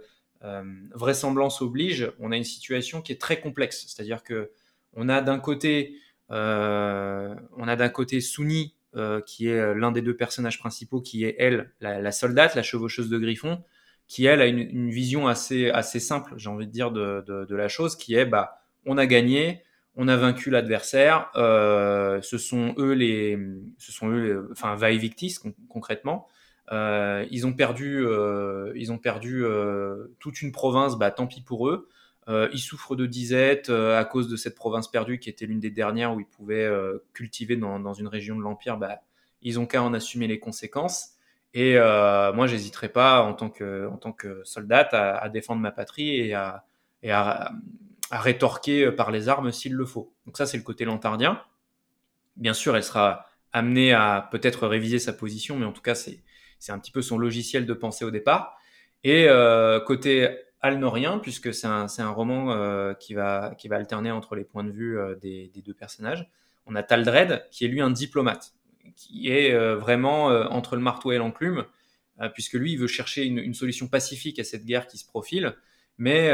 [0.94, 3.86] vraisemblance oblige, on a une situation qui est très complexe.
[3.86, 4.50] C'est-à-dire que
[4.94, 5.98] on a d'un côté,
[6.30, 11.24] on a d'un côté Souni euh, qui est euh, l'un des deux personnages principaux, qui
[11.26, 13.62] est elle, la, soldate, la chevaucheuse de Griffon,
[14.08, 17.68] qui elle a une, vision assez, assez simple, j'ai envie de dire, de, de, la
[17.68, 19.62] chose, qui est bah, on a gagné,
[19.96, 23.38] on a vaincu l'adversaire, euh, ce sont eux les,
[23.76, 25.36] ce sont eux, enfin Vae Victis
[25.68, 26.26] concrètement.
[26.70, 28.06] ils ont perdu,
[28.76, 29.44] ils ont perdu
[30.20, 31.90] toute une province, bah tant pis pour eux.
[32.28, 35.60] Euh, ils souffrent de disette euh, à cause de cette province perdue qui était l'une
[35.60, 38.78] des dernières où ils pouvaient euh, cultiver dans, dans, une région de l'Empire.
[38.78, 39.00] Bah,
[39.42, 41.10] ils ont qu'à en assumer les conséquences.
[41.54, 45.62] Et euh, moi, j'hésiterai pas en tant que, en tant que soldat à, à défendre
[45.62, 46.64] ma patrie et à,
[47.02, 47.52] et à,
[48.10, 50.12] à rétorquer par les armes s'il le faut.
[50.26, 51.40] Donc ça, c'est le côté lantardien.
[52.36, 56.22] Bien sûr, elle sera amenée à peut-être réviser sa position, mais en tout cas, c'est
[56.68, 58.58] un petit peu son logiciel de pensée au départ.
[59.02, 60.28] Et euh, côté
[60.60, 64.64] alnorien, puisque c'est un, un, roman euh, qui, va, qui va alterner entre les points
[64.64, 66.28] de vue euh, des, deux personnages.
[66.66, 68.54] On a Taldred, qui est lui un diplomate,
[68.96, 71.64] qui est euh, vraiment entre le marteau et l'enclume,
[72.32, 75.54] puisque lui, il veut chercher une, solution pacifique à cette guerre qui se profile,
[75.98, 76.32] mais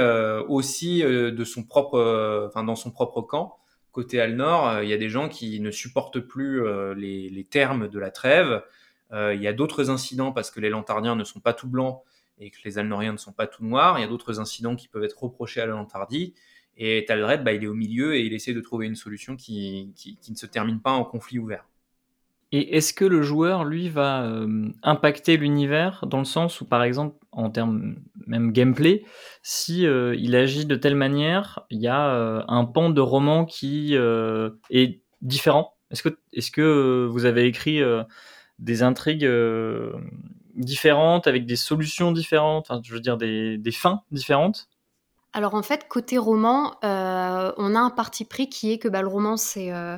[0.49, 3.59] aussi de son propre, enfin, dans son propre camp.
[3.91, 6.63] Côté Alnor, il y a des gens qui ne supportent plus
[6.95, 8.63] les, les, termes de la trêve.
[9.13, 12.01] il y a d'autres incidents parce que les Lantardiens ne sont pas tout blancs
[12.43, 13.99] et que les Alnoriens ne sont pas tout noirs.
[13.99, 16.35] Il y a d'autres incidents qui peuvent être reprochés à la Lantardie.
[16.77, 19.93] Et Taldred, bah, il est au milieu et il essaie de trouver une solution qui,
[19.95, 21.69] qui, ne se termine pas en conflit ouvert.
[22.51, 26.83] Et est-ce que le joueur, lui, va euh, impacter l'univers dans le sens où, par
[26.83, 29.05] exemple, en termes même gameplay,
[29.43, 33.47] si euh, il agit de telle manière, il y a euh, un pan de roman
[33.47, 35.75] qui est différent?
[35.91, 37.81] Est-ce que, est -ce que vous avez écrit
[38.59, 39.29] des intrigues
[40.55, 44.69] différentes, avec des solutions différentes, je veux dire des, fins différentes
[45.33, 49.03] Alors en fait, côté roman, euh, on a un parti pris qui est que bah,
[49.03, 49.97] le roman, c'est euh,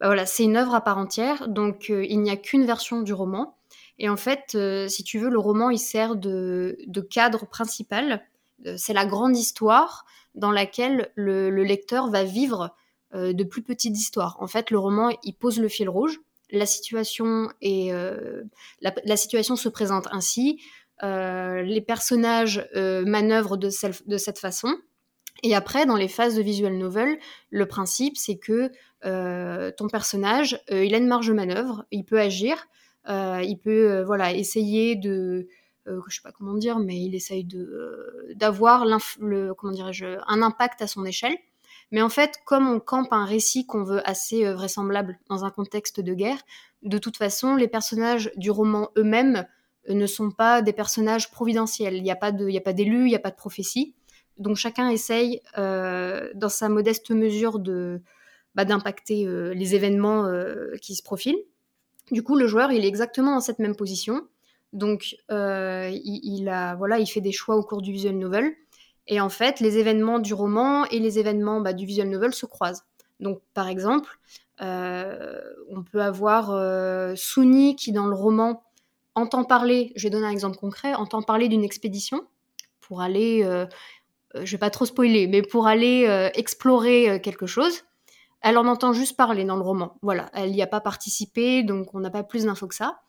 [0.00, 3.56] bah, une œuvre à part entière, donc euh, il n'y a qu'une version du roman.
[3.98, 4.56] Et en fait,
[4.88, 6.74] si tu veux, le roman, il sert de,
[7.10, 8.26] cadre principal.
[8.78, 12.74] c'est la grande histoire dans laquelle le, le lecteur va vivre
[13.12, 14.38] de plus petites histoires.
[14.40, 16.18] En fait, le roman, il pose le fil rouge
[16.52, 18.42] la situation est euh,
[18.80, 20.60] la, situation se présente ainsi.
[21.02, 24.76] Euh, les personnages euh, manœuvrent de, cette façon.
[25.42, 27.18] Et après, dans les phases de visual novel,
[27.50, 28.70] le principe c'est que
[29.70, 32.66] ton personnage, il a une marge de manœuvre, il peut agir,
[33.08, 35.48] il peut voilà essayer de
[35.86, 37.48] je sais pas comment dire, mais il essaye
[38.34, 41.36] d'avoir un impact à son échelle.
[41.90, 45.50] Mais en fait, comme on campe un récit qu'on veut assez euh, vraisemblable dans un
[45.50, 46.38] contexte de guerre,
[46.82, 49.46] de toute façon, les personnages du roman eux-mêmes
[49.88, 51.96] euh, ne sont pas des personnages providentiels.
[51.96, 53.94] Il n'y a pas d'élu, il n'y a pas de prophétie.
[54.38, 58.00] Donc chacun essaye, euh, dans sa modeste mesure, de
[58.54, 60.28] bah, d'impacter les événements
[60.82, 61.38] qui se profilent.
[62.10, 64.22] Du coup, le joueur, il est exactement dans cette même position.
[64.72, 68.52] Donc, il, a, voilà, il fait des choix au cours du visual novel.
[69.10, 72.46] Et en fait, les événements du roman et les événements bah, du visual novel se
[72.46, 72.84] croisent.
[73.18, 74.18] Donc, par exemple,
[74.62, 78.62] euh, on peut avoir euh, Suni qui, dans le roman,
[79.16, 82.24] entend parler, je vais donner un exemple concret, entend parler d'une expédition
[82.80, 83.66] pour aller, euh,
[84.34, 87.82] je vais pas trop spoiler, mais pour aller explorer quelque chose.
[88.42, 89.98] Elle en entend juste parler dans le roman.
[90.02, 93.00] Voilà, elle n'y a pas participé, donc on n'a pas plus d'infos que ça.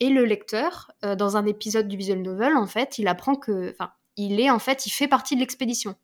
[0.00, 3.74] Et le lecteur, dans un épisode du visual novel, en fait, il apprend que,
[4.18, 5.94] il est en fait, il fait partie de l'expédition.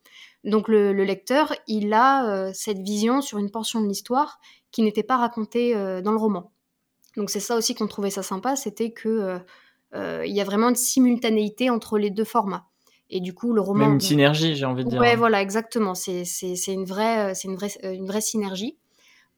[0.45, 5.03] Donc le, lecteur, il a euh, cette vision sur une portion de l'histoire qui n'était
[5.03, 6.53] pas racontée euh, dans le roman.
[7.17, 9.39] Donc c'est ça aussi qu'on trouvait ça sympa, c'était que
[9.95, 12.67] euh, il y a vraiment une simultanéité entre les deux formats.
[13.11, 13.85] Et du coup, le roman.
[13.85, 15.01] Même une synergie, j'ai envie de dire.
[15.01, 15.95] Ouais, voilà, exactement.
[15.95, 16.25] C'est
[16.69, 18.79] une vraie, c'est une vraie, une vraie synergie.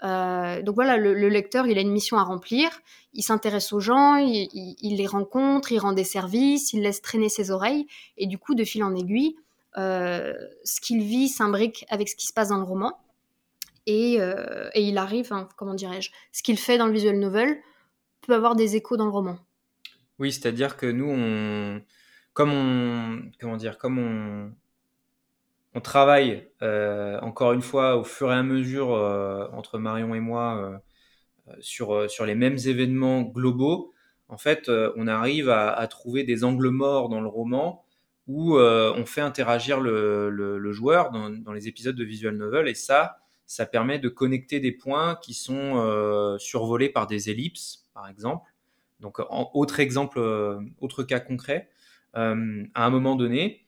[0.05, 2.69] Euh, donc voilà, le, lecteur, il a une mission à remplir.
[3.13, 7.51] Il s'intéresse aux gens, il, les rencontre, il rend des services, il laisse traîner ses
[7.51, 7.87] oreilles.
[8.17, 9.37] Et du coup, de fil en aiguille,
[9.79, 10.35] euh,
[10.65, 12.99] ce qu'il vit s'imbrique avec ce qui se passe dans le roman.
[13.87, 17.59] Et, euh, il arrive, comment dirais-je, ce qu'il fait dans le visual novel
[18.23, 19.39] peut avoir des échos dans le roman.
[20.19, 21.83] Oui, c'est-à-dire que nous, on,
[22.33, 24.53] comme on, comment dire, comme on,
[25.77, 30.21] on travaille euh, encore une fois au fur et à mesure euh, entre Marion et
[30.21, 30.81] moi
[31.47, 33.93] euh, sur, les mêmes événements globaux.
[34.29, 37.85] En fait, on arrive à, trouver des angles morts dans le roman
[38.27, 43.67] où on fait interagir le, joueur dans, les épisodes de visual novel et ça, ça
[43.67, 48.51] permet de connecter des points qui sont survolés par des ellipses, par exemple.
[48.99, 50.19] Donc, autre exemple,
[50.81, 51.69] autre cas concret,
[52.15, 53.66] à un moment donné,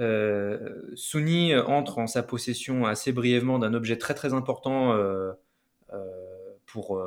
[0.00, 5.32] euh, Sunny entre en sa possession assez brièvement d'un objet très très important euh,
[5.92, 6.04] euh,
[6.66, 7.02] pour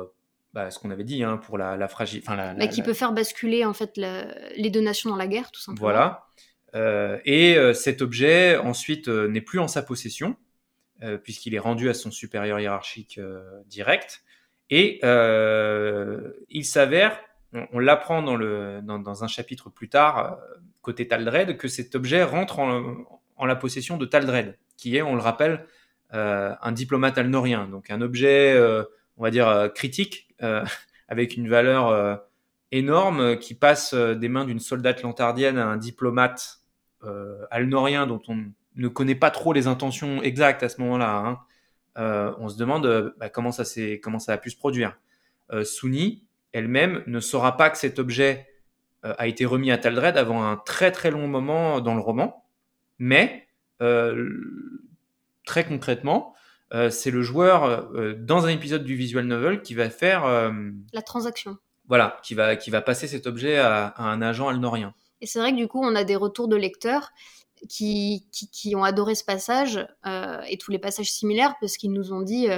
[0.52, 2.22] bah, ce qu'on avait dit, hein, pour la, la fragile.
[2.28, 5.80] La, qui peut faire basculer en fait les deux nations dans la guerre, tout simplement.
[5.80, 6.26] Voilà.
[7.24, 10.36] et cet objet ensuite n'est plus en sa possession
[11.24, 13.18] puisqu'il est rendu à son supérieur hiérarchique
[13.66, 14.22] direct.
[14.70, 17.18] Et il s'avère,
[17.72, 18.38] on, l'apprend dans,
[18.82, 20.38] dans, dans, un chapitre plus tard,
[20.82, 25.20] côté Taldred que cet objet rentre en, la possession de Taldred, qui est, on le
[25.20, 25.66] rappelle,
[26.14, 28.84] euh, un diplomate alnorien, donc un objet, euh,
[29.16, 30.28] on va dire, euh, critique,
[31.08, 32.20] avec une valeur
[32.72, 36.62] énorme, qui passe des mains d'une soldate lantardienne à un diplomate
[37.52, 41.38] alnorien dont on ne connaît pas trop les intentions exactes à ce moment-là.
[41.96, 42.34] Hein.
[42.40, 43.62] on se demande bah, comment, ça
[44.02, 44.98] comment ça a pu se produire.
[45.62, 48.46] Sunni, elle-même, ne saura pas que cet objet
[49.04, 52.44] euh, a été remis à Taldred avant un très très long moment dans le roman.
[52.98, 53.48] Mais
[53.80, 54.30] euh,
[55.44, 56.34] très concrètement,
[56.72, 60.52] euh, c'est le joueur dans un épisode du visual novel qui va faire
[60.92, 61.56] la transaction.
[61.88, 64.94] Voilà, qui va qui va passer cet objet à, un agent alnorien.
[65.20, 67.10] Et c'est vrai que du coup, on a des retours de lecteurs
[67.68, 69.86] qui, qui, ont adoré ce passage
[70.48, 72.48] et tous les passages similaires parce qu'ils nous ont dit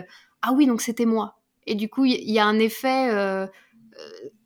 [0.43, 1.39] ah oui donc c'était moi.
[1.67, 3.49] Et du coup, il y, a un effet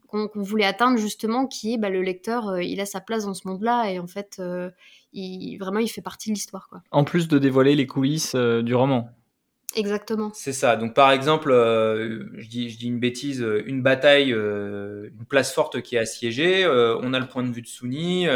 [0.08, 3.34] qu'on voulait atteindre justement, qui est bah, le lecteur, euh, il a sa place dans
[3.34, 4.70] ce monde-là et en fait, euh,
[5.12, 6.70] il, vraiment, il fait partie de l'histoire.
[6.90, 9.10] En plus de dévoiler les coulisses euh, du roman.
[9.76, 10.30] Exactement.
[10.34, 10.76] C'est ça.
[10.76, 15.96] Donc par exemple, je, dis, je dis une bêtise, une bataille, une place forte qui
[15.96, 18.26] est assiégée, on a le point de vue de Sunni,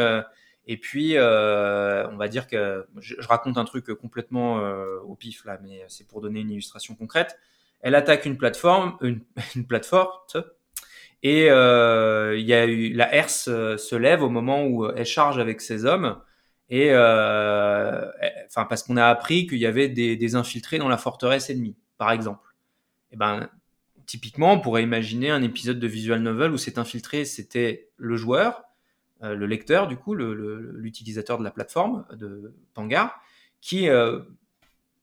[0.67, 4.61] et puis on va dire que je, raconte un truc complètement
[5.07, 7.39] au pif là, mais c'est pour donner une illustration concrète.
[7.81, 9.23] Elle attaque une plateforme, une,
[9.57, 10.11] une plateforme,
[11.23, 15.07] et euh, il y a eu la herse euh, se lève au moment où elle
[15.07, 16.21] charge avec ses hommes.
[16.69, 18.11] Et euh,
[18.47, 21.77] enfin parce qu'on a appris qu'il y avait des, des, infiltrés dans la forteresse ennemie,
[21.99, 22.49] par exemple.
[23.13, 23.51] Et ben
[24.07, 28.63] typiquement, on pourrait imaginer un épisode de visual novel où cet infiltré c'était le joueur,
[29.23, 33.21] euh, le lecteur du coup, l'utilisateur de la plateforme de Pangar,
[33.61, 33.89] qui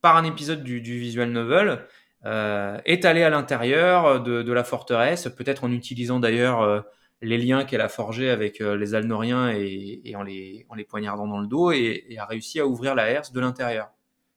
[0.02, 1.86] par un épisode du, du visual novel
[2.26, 6.82] euh, est allé à l'intérieur de, la forteresse, peut-être en utilisant d'ailleurs euh,
[7.22, 11.28] les liens qu'elle a forgés avec euh, les Alnoriens et, en, les, en, les, poignardant
[11.28, 13.90] dans le dos et, a réussi à ouvrir la herse de l'intérieur.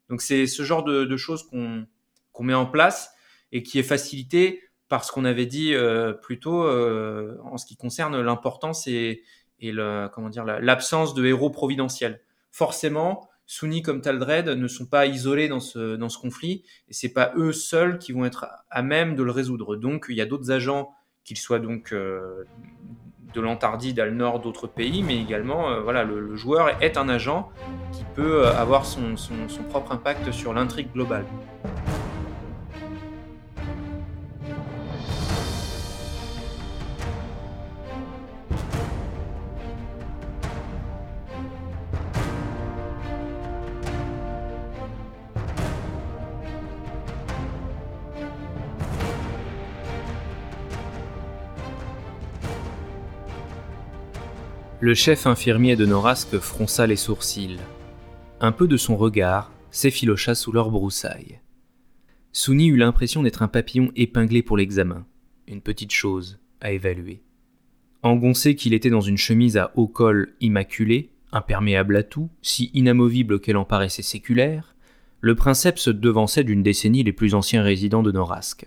[0.08, 1.86] Donc c'est ce genre de, choses qu'on
[2.44, 3.12] met en place
[3.50, 5.74] et qui est facilité par ce qu'on avait dit
[6.20, 9.22] plus tôt en ce qui concerne l'importance et,
[9.58, 12.20] et le, comment dire l'absence de héros providentiels.
[12.50, 17.12] Forcément, Sunni comme Taldred ne sont pas isolés dans ce, dans ce conflit et c'est
[17.12, 19.76] pas eux seuls qui vont être à même de le résoudre.
[19.76, 20.92] Donc il y a d'autres agents,
[21.24, 22.44] qu'ils soient donc euh,
[23.34, 27.50] de l'Antarctique, le nord, d'autres pays, mais également euh, voilà, le, joueur est un agent
[27.92, 31.24] qui peut euh, avoir son, son propre impact sur l'intrigue globale.
[54.82, 57.60] Le chef infirmier de Norasque fronça les sourcils.
[58.40, 61.38] Un peu de son regard s'effilocha sous leur broussailles.
[62.32, 65.06] Souni eut l'impression d'être un papillon épinglé pour l'examen,
[65.46, 67.22] une petite chose à évaluer.
[68.02, 73.38] Engoncé qu'il était dans une chemise à haut col immaculée, imperméable à tout, si inamovible
[73.38, 74.74] qu'elle en paraissait séculaire,
[75.20, 78.66] le princeps devançait d'une décennie les plus anciens résidents de Norasque.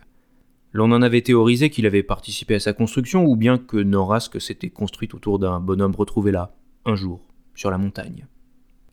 [0.75, 4.69] L'on en avait théorisé qu'il avait participé à sa construction, ou bien que Norasque s'était
[4.69, 6.53] construite autour d'un bonhomme retrouvé là,
[6.83, 7.21] un jour,
[7.53, 8.27] sur la montagne.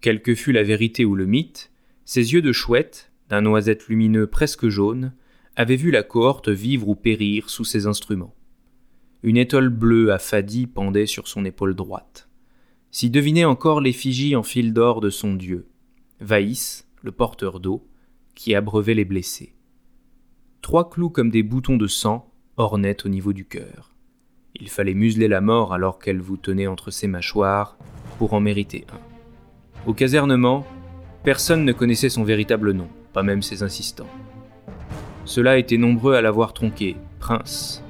[0.01, 1.73] Quelle que fût la vérité ou le mythe,
[2.05, 5.13] ses yeux de chouette, d'un noisette lumineux presque jaune,
[5.57, 8.37] avaient vu la cohorte vivre ou périr sous ses instruments.
[9.25, 12.29] Une étole bleue à Fadi pendait sur son épaule droite.
[12.93, 15.67] S'y devinait encore l'effigie en fil d'or de son dieu,
[16.21, 17.89] Vaïs, le porteur d'eau,
[18.37, 19.57] qui abreuvait les blessés.
[20.63, 23.91] Trois clous comme des boutons de sang ornaient au niveau du cœur.
[24.55, 27.77] Il fallait museler la mort alors qu'elle vous tenait entre ses mâchoires
[28.17, 29.91] pour en mériter un.
[29.91, 30.65] Au casernement,
[31.25, 34.09] personne ne connaissait son véritable nom, pas même ses insistants.
[35.25, 37.83] Ceux-là étaient nombreux à l'avoir tronqué, prince.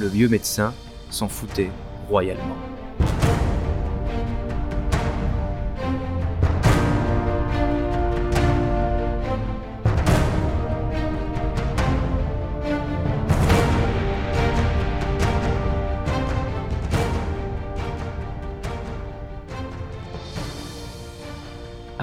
[0.00, 0.72] Le vieux médecin
[1.10, 1.70] s'en foutait
[2.08, 2.56] royalement.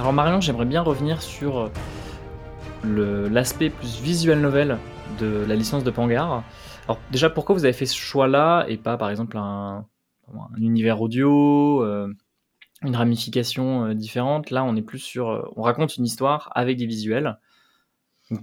[0.05, 1.71] Alors Marion, j'aimerais bien revenir sur
[2.83, 4.77] l'aspect plus visual novel
[5.19, 6.43] de la licence de Pangar.
[6.87, 9.87] Alors déjà, pourquoi vous avez fait ce choix-là et pas par exemple un,
[10.57, 12.13] univers audio, euh,
[12.83, 14.51] une ramification euh, différente?
[14.51, 17.39] Là, on est plus sur, euh, on raconte une histoire avec des visuels.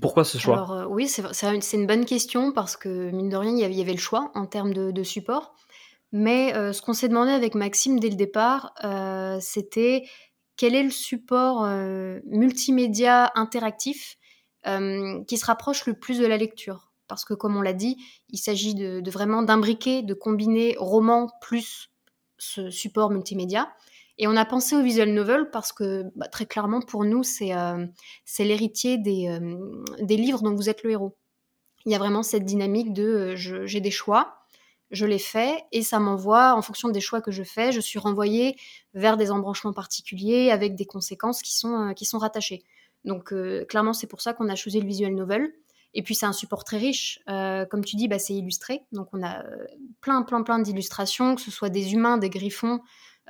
[0.01, 0.57] pourquoi ce choix?
[0.57, 3.99] Alors oui, c'est une bonne question parce que mine de rien, il y avait, le
[3.99, 5.55] choix en termes de, support.
[6.11, 8.75] Mais ce qu'on s'est demandé avec Maxime dès le départ,
[9.41, 10.03] c'était
[10.63, 11.67] quel est le support
[12.25, 14.17] multimédia interactif
[14.65, 16.93] qui se rapproche le plus de la lecture?
[17.09, 17.97] Parce que comme on l'a dit,
[18.29, 21.91] il s'agit de, vraiment d'imbriquer, de combiner roman plus
[22.39, 23.73] ce support multimédia.
[24.19, 27.57] Et on a pensé au visual novel parce que bah, très clairement pour nous c'est
[27.57, 27.85] euh,
[28.39, 31.17] l'héritier des, euh, livres dont vous êtes le héros.
[31.87, 34.42] Il y a vraiment cette dynamique de euh, j'ai des choix,
[34.93, 37.99] je les fais et ça m'envoie, en fonction des choix que je fais, je suis
[37.99, 38.57] renvoyée
[38.95, 42.63] vers des embranchements particuliers avec des conséquences qui sont, qui sont rattachées.
[43.05, 43.35] Donc
[43.69, 45.53] clairement c'est pour ça qu'on a choisi le visual novel.
[45.95, 47.21] Et puis c'est un support très riche.
[47.29, 48.83] Euh, comme tu dis, bah, c'est illustré.
[48.93, 49.67] Donc on a euh,
[50.01, 52.81] plein, plein, plein d'illustrations, que ce soit des humains, des griffons,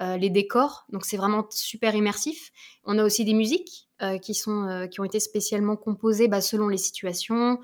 [0.01, 0.87] euh, les décors.
[0.91, 2.51] Donc c'est vraiment super immersif.
[2.85, 3.89] On a aussi des musiques
[4.21, 7.61] qui, sont, qui ont été spécialement composées bah, selon les situations,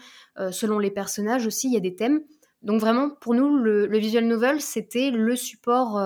[0.53, 1.67] selon les personnages aussi.
[1.67, 2.21] Il y a des thèmes.
[2.63, 6.01] Donc vraiment, pour nous, le, visual novel, c'était le support,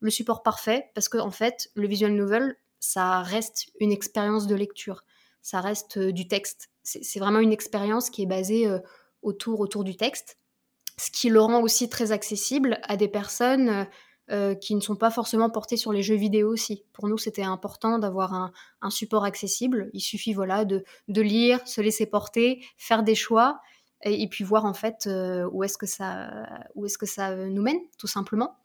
[0.00, 4.56] le support parfait parce qu'en en fait, le visual novel, ça reste une expérience de
[4.56, 5.04] lecture.
[5.40, 8.78] Ça reste du texte c'est vraiment une expérience qui est basée euh,
[9.22, 10.38] autour, autour du texte,
[10.98, 13.84] ce qui le rend aussi très accessible à des personnes euh,
[14.30, 16.84] euh, qui ne sont pas forcément portées sur les jeux vidéo aussi.
[16.92, 18.32] Pour nous, c'était important d'avoir
[18.80, 19.90] un, support accessible.
[19.92, 23.60] Il suffit voilà de, lire, se laisser porter, faire des choix
[24.04, 25.08] et, puis voir en fait
[25.52, 28.56] où est-ce que ça où est-ce que ça nous mène tout simplement.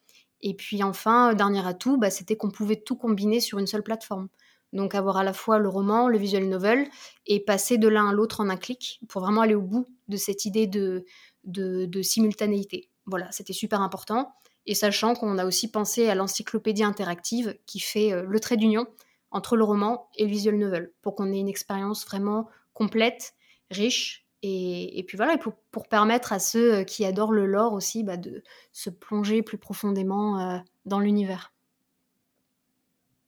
[0.41, 4.29] Et puis enfin, dernier atout, bah, c'était qu'on pouvait tout combiner sur une seule plateforme.
[4.71, 6.87] Donc avoir à la fois le roman, le visual novel,
[7.25, 10.17] et passer de l'un à l'autre en un clic pour vraiment aller au bout de
[10.17, 11.05] cette idée de,
[11.43, 12.89] de, simultanéité.
[13.05, 14.31] Voilà, c'était super important.
[14.65, 18.85] Et sachant qu'on a aussi pensé à l'encyclopédie interactive qui fait euh, le trait d'union
[19.31, 23.33] entre le roman et le visual novel, pour qu'on ait une expérience vraiment complète,
[23.71, 28.03] riche, et, puis voilà, pour, pour, permettre à ceux euh, qui adorent le lore aussi
[28.03, 31.51] bah, de se plonger plus profondément euh, dans l'univers.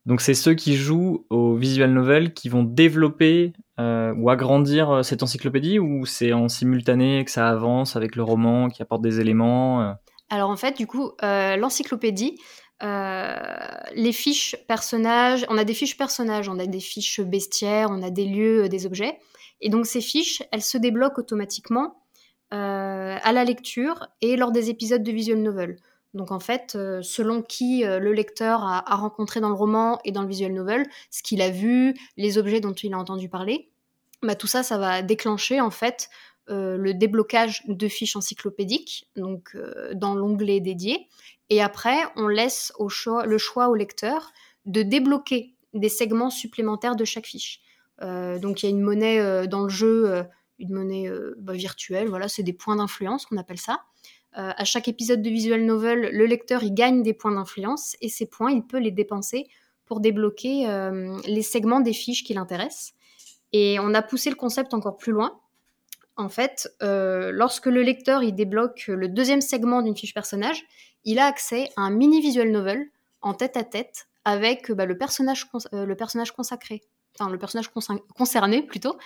[0.05, 5.22] Donc c'est ceux qui jouent au visual novel qui vont développer euh, ou agrandir cette
[5.22, 9.84] encyclopédie ou c'est en simultané que ça avance avec le roman qui apporte des éléments
[9.84, 9.93] euh?
[10.32, 12.39] Alors en fait du coup l'encyclopédie,
[12.82, 18.09] les fiches personnages, on a des fiches personnages, on a des fiches bestiaires, on a
[18.09, 19.19] des lieux, des objets
[19.61, 22.01] et donc ces fiches elles se débloquent automatiquement
[22.51, 25.77] à la lecture et lors des épisodes de visual novel.
[26.13, 30.11] Donc en fait, euh, selon qui euh, le lecteur a, rencontré dans le roman et
[30.11, 33.69] dans le visual novel, ce qu'il a vu, les objets dont il a entendu parler,
[34.21, 36.09] bah, tout ça, ça va déclencher en fait
[36.49, 39.57] euh, le déblocage de fiches encyclopédiques, donc
[39.93, 41.07] dans l'onglet dédié.
[41.49, 44.31] Et après, on laisse au choix, le choix au lecteur
[44.65, 47.61] de débloquer des segments supplémentaires de chaque fiche.
[48.01, 50.23] donc il y a une monnaie dans le jeu,
[50.59, 53.81] une monnaie bah, virtuelle, voilà, c'est des points d'influence qu'on appelle ça.
[54.37, 58.07] Euh, à chaque épisode de visual novel, le lecteur il gagne des points d'influence et
[58.07, 59.47] ces points, il peut les dépenser
[59.85, 62.93] pour débloquer euh, les segments des fiches qui l'intéressent.
[63.51, 65.40] Et on a poussé le concept encore plus loin.
[66.18, 70.64] En fait, euh, lorsque le lecteur il débloque le deuxième segment d'une fiche personnage,
[71.03, 72.89] il a accès à un mini visual novel
[73.22, 76.82] en tête à tête avec bah, le, personnage le personnage consacré,
[77.18, 77.72] enfin le personnage
[78.16, 78.97] concerné plutôt,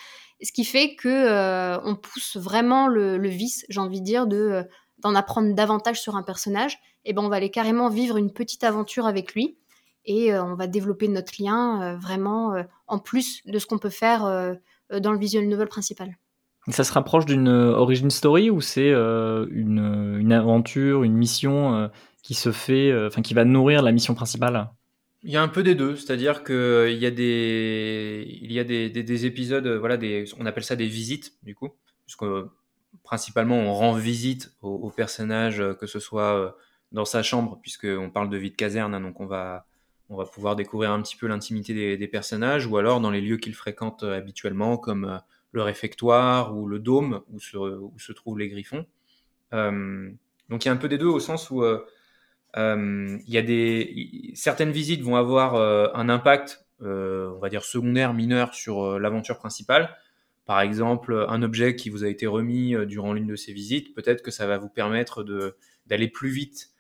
[0.42, 4.66] ce qui fait que on pousse vraiment le, le vice, j'ai envie de dire, de
[5.00, 8.64] d'en apprendre davantage sur un personnage, et ben on va aller carrément vivre une petite
[8.64, 9.58] aventure avec lui.
[10.06, 13.80] Et euh, on va développer notre lien euh, vraiment euh, en plus de ce qu'on
[13.80, 14.22] peut faire
[14.92, 16.16] dans le visual novel principal.
[16.70, 21.92] Ça se rapproche d'une origin story ou c'est une, une, aventure, une mission
[22.24, 24.70] qui se fait, enfin qui va nourrir la mission principale?
[25.22, 28.60] Il y a un peu des deux, c'est-à-dire que il y a des, il y
[28.60, 29.98] a des, des, épisodes, voilà,
[30.40, 31.70] on appelle ça des visites du coup,
[32.06, 32.26] puisque
[33.04, 36.52] principalement, on rend visite au, personnage, euh, que ce soit euh,
[36.92, 39.66] dans sa chambre, puisqu'on parle de vie de caserne, hein, donc on va,
[40.10, 43.38] on va pouvoir découvrir un petit peu l'intimité des, personnages, ou alors dans les lieux
[43.38, 45.20] qu'ils fréquentent euh, habituellement, comme
[45.56, 48.86] le réfectoire ou le dôme où se, où se trouvent les griffons.
[49.52, 51.64] donc il y a un peu des deux au sens où
[52.56, 55.56] il y a des certaines visites vont avoir
[55.96, 59.96] un impact, on va dire secondaire, mineur sur l'aventure principale,
[60.46, 63.96] par exemple, un objet qui vous a été remis euh, durant l'une de ces visites,
[63.96, 65.26] peut-être que ça va vous permettre
[65.88, 66.72] d'aller plus vite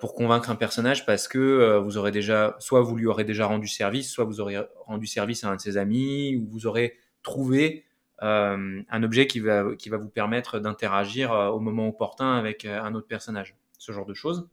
[0.00, 3.68] pour convaincre un personnage parce que vous aurez déjà, soit vous lui aurez déjà rendu
[3.68, 4.56] service, soit vous aurez
[4.86, 7.84] rendu service à un de ses amis, ou vous aurez trouvé
[8.20, 13.06] un objet qui va, qui va vous permettre d'interagir au moment opportun avec un autre
[13.06, 14.48] personnage, ce genre de choses.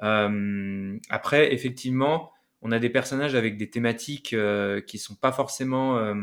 [0.00, 2.32] après, effectivement,
[2.62, 6.14] on a des personnages avec des thématiques euh, qui sont pas forcément euh,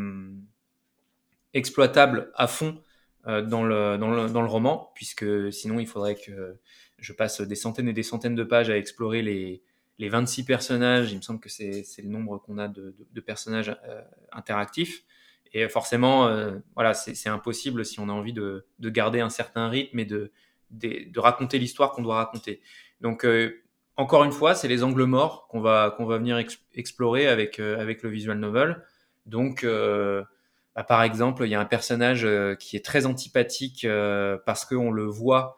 [1.54, 2.82] exploitables à fond
[3.28, 6.58] euh, dans, le, dans, le, dans, le, roman, puisque sinon il faudrait que
[7.00, 9.64] je passe des centaines et des centaines de pages à explorer les,
[9.98, 11.12] les 26 personnages.
[11.12, 13.76] Il me semble que c'est le nombre qu'on a de, de, personnages
[14.32, 15.04] interactifs.
[15.58, 16.30] Et forcément,
[16.74, 20.34] voilà, c'est impossible si on a envie de, de, garder un certain rythme et de,
[20.70, 22.60] de, raconter l'histoire qu'on doit raconter.
[23.00, 23.26] Donc,
[23.98, 26.42] encore une fois, c'est les angles morts qu'on va, va venir
[26.74, 28.84] explorer avec, euh, avec le visual novel.
[29.26, 30.24] Donc, euh,
[30.76, 33.88] bah, par exemple, il y a un personnage euh, qui est très antipathique
[34.46, 35.58] parce qu'on le voit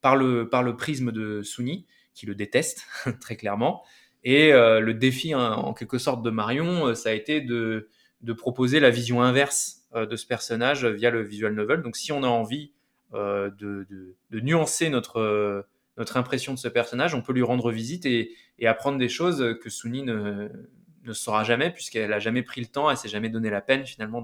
[0.00, 2.86] par, le, par le prisme de Suni, qui le déteste
[3.20, 3.82] très clairement.
[4.22, 7.88] Et le défi, hein, en quelque sorte, de Marion, ça a été de,
[8.22, 11.82] de proposer la vision inverse de ce personnage via le visual novel.
[11.82, 12.72] Donc, si on a envie
[13.12, 15.64] de, de, nuancer notre
[15.96, 18.34] notre impression de ce personnage, on peut lui rendre visite et,
[18.66, 20.48] apprendre des choses que Suni ne,
[21.12, 24.22] saura jamais, puisqu'elle a jamais pris le temps, elle s'est jamais donné la peine finalement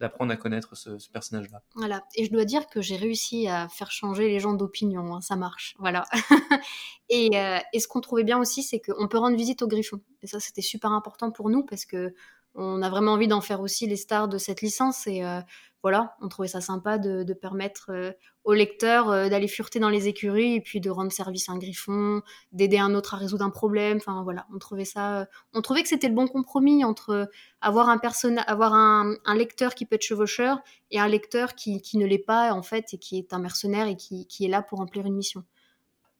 [0.00, 1.62] d'apprendre à connaître ce, personnage-là.
[1.74, 5.20] Voilà, et je dois dire que j'ai réussi à faire changer les gens d'opinion, hein.
[5.20, 6.04] ça marche, voilà.
[7.12, 10.00] Euh, et, ce qu'on trouvait bien aussi, c'est qu'on peut rendre visite au griffon.
[10.22, 12.14] Et ça, c'était super important pour nous, parce que
[12.54, 15.40] on a vraiment envie d'en faire aussi les stars de cette licence, et euh,
[15.84, 18.10] voilà, on trouvait ça sympa de, permettre euh,
[18.42, 21.58] au lecteur euh, d'aller fureter dans les écuries et puis de rendre service à un
[21.58, 23.98] griffon, d'aider un autre à résoudre un problème.
[23.98, 27.28] Enfin voilà, on trouvait ça, euh, on trouvait que c'était le bon compromis entre
[27.60, 28.00] avoir un
[28.46, 30.58] avoir un, lecteur qui peut être chevaucheur
[30.90, 33.96] et un lecteur qui, ne l'est pas en fait et qui est un mercenaire et
[33.96, 35.44] qui, est là pour remplir une mission.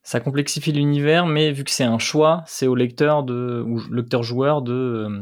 [0.03, 4.23] Ça complexifie l'univers, mais vu que c'est un choix, c'est au lecteur de ou lecteur
[4.23, 5.21] joueur de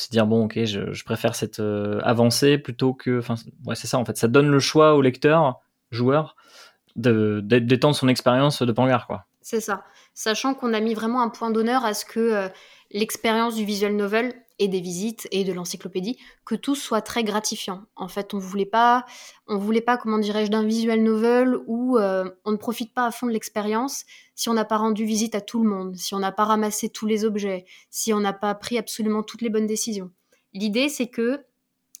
[0.00, 3.34] se dire bon ok je, préfère cette euh, avancée plutôt que enfin
[3.66, 4.16] ouais c'est ça en fait.
[4.16, 6.36] Ça donne le choix au lecteur joueur
[6.96, 9.26] d'étendre son expérience de Pangar quoi.
[9.40, 9.84] C'est ça.
[10.14, 12.48] Sachant qu'on a mis vraiment un point d'honneur à ce que euh,
[12.90, 17.82] l'expérience du visual novel et des visites et de l'encyclopédie, que tout soit très gratifiant.
[17.96, 19.04] En fait, on voulait pas,
[19.46, 23.10] on voulait pas, comment dirais-je, d'un visual novel où euh, on ne profite pas à
[23.10, 24.04] fond de l'expérience
[24.34, 26.88] si on n'a pas rendu visite à tout le monde, si on n'a pas ramassé
[26.88, 30.10] tous les objets, si on n'a pas pris absolument toutes les bonnes décisions.
[30.52, 31.44] L'idée, c'est que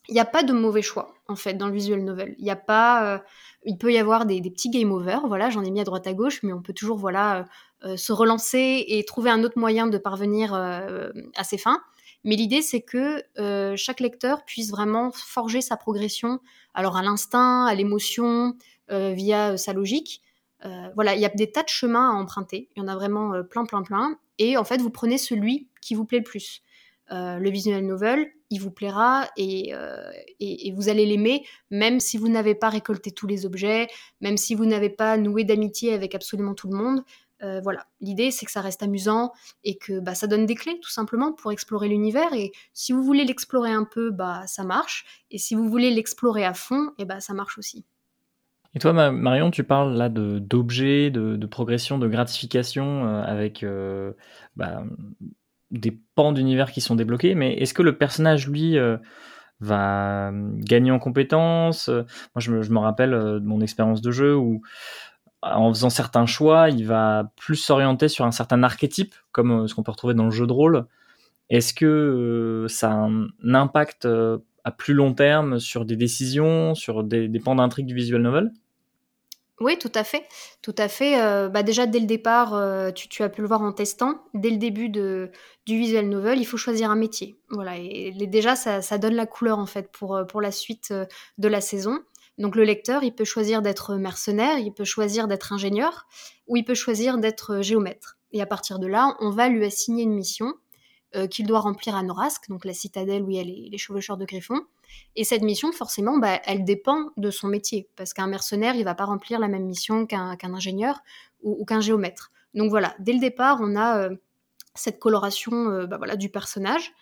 [0.08, 2.34] il n'y a pas de mauvais choix en fait dans le visual novel.
[2.38, 3.18] Il y a pas, euh,
[3.64, 6.14] il peut y avoir des, petits game over, voilà, j'en ai mis à droite à
[6.14, 7.44] gauche, mais on peut toujours voilà
[7.84, 11.82] euh, se relancer et trouver un autre moyen de parvenir à ses fins.
[12.24, 16.40] Mais l'idée, c'est que euh, chaque lecteur puisse vraiment forger sa progression,
[16.74, 18.56] alors à l'instinct, à l'émotion,
[18.90, 20.22] euh, via euh, sa logique.
[20.94, 22.68] voilà, il y a des tas de chemins à emprunter.
[22.74, 24.18] Il y en a vraiment plein, plein, plein.
[24.38, 26.62] Et en fait, vous prenez celui qui vous plaît le plus.
[27.10, 29.72] le visual novel, il vous plaira et,
[30.40, 33.86] et vous allez l'aimer, même si vous n'avez pas récolté tous les objets,
[34.20, 37.04] même si vous n'avez pas noué d'amitié avec absolument tout le monde.
[37.42, 39.32] Euh, voilà, l'idée c'est que ça reste amusant
[39.62, 42.32] et que bah, ça donne des clés tout simplement pour explorer l'univers.
[42.32, 45.04] Et si vous voulez l'explorer un peu, bah ça marche.
[45.30, 47.84] Et si vous voulez l'explorer à fond, et bah ça marche aussi.
[48.74, 54.12] Et toi, Marion, tu parles là d'objets, de, progression, de gratification euh, avec euh,
[54.56, 54.82] bah,
[55.70, 57.34] des pans d'univers qui sont débloqués.
[57.34, 58.76] Mais est-ce que le personnage, lui,
[59.60, 61.88] va gagner en compétences?
[61.88, 64.62] Moi, je me, rappelle de mon expérience de jeu où
[65.42, 69.74] en faisant certains choix, il va plus s'orienter sur un certain archétype, comme euh, ce
[69.74, 70.86] qu'on peut retrouver dans le jeu de rôle.
[71.50, 76.74] Est-ce que euh, ça a un impact euh, à plus long terme sur des décisions,
[76.74, 78.52] sur des, pans d'intrigue du visual novel?
[79.60, 80.24] Oui, tout à fait.
[80.62, 81.16] Tout à fait.
[81.48, 82.50] bah déjà, dès le départ,
[82.94, 85.30] tu, as pu le voir en testant, dès le début du
[85.66, 87.40] visual novel, il faut choisir un métier.
[87.50, 90.94] Voilà, et, déjà, ça, ça, donne la couleur, en fait, pour, pour la suite
[91.38, 91.98] de la saison.
[92.38, 96.06] Donc le lecteur, il peut choisir d'être mercenaire, il peut choisir d'être ingénieur,
[96.46, 98.16] ou il peut choisir d'être géomètre.
[98.32, 100.54] Et à partir de là, on va lui assigner une mission
[101.16, 104.18] euh, qu'il doit remplir à Norasque, donc la citadelle où il y a les, chevaucheurs
[104.18, 104.60] de griffons.
[105.16, 108.94] Et cette mission, forcément, bah, elle dépend de son métier, parce qu'un mercenaire, il va
[108.94, 111.00] pas remplir la même mission qu'un ingénieur
[111.42, 112.30] ou, qu'un géomètre.
[112.54, 114.16] Donc voilà, dès le départ, on a euh,
[114.74, 116.92] cette coloration euh, bah, voilà, du personnage.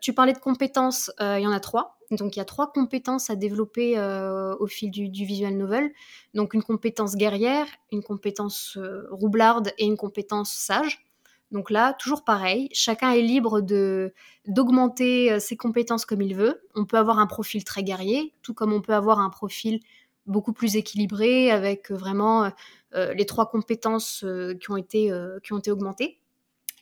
[0.00, 1.99] tu parlais de compétences, il y en a trois.
[2.10, 5.92] Donc il y a trois compétences à développer euh, au fil du, visual novel.
[6.34, 11.04] Donc une compétence guerrière, une compétence euh, roublarde et une compétence sage.
[11.52, 14.12] Donc là, toujours pareil, chacun est libre de
[14.46, 16.62] d'augmenter euh, ses compétences comme il veut.
[16.74, 19.80] On peut avoir un profil très guerrier, tout comme on peut avoir un profil
[20.26, 22.52] beaucoup plus équilibré, avec vraiment
[22.94, 24.24] les trois compétences
[24.60, 25.10] qui, ont été,
[25.42, 26.20] qui ont été augmentées.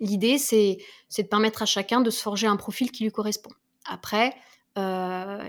[0.00, 0.78] L'idée, c'est
[1.16, 3.52] de permettre à chacun de se forger un profil qui lui correspond.
[3.88, 4.34] Après,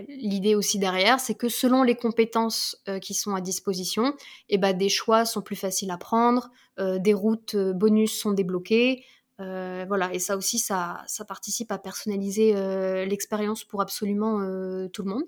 [0.08, 4.14] l'idée aussi derrière, c'est que selon les compétences qui sont à disposition,
[4.50, 9.04] eh ben, des choix sont plus faciles à prendre, des routes bonus sont débloquées.
[9.38, 12.54] voilà, et ça aussi, ça, ça participe à personnaliser
[13.06, 14.40] l'expérience pour absolument
[14.94, 15.24] tout le monde.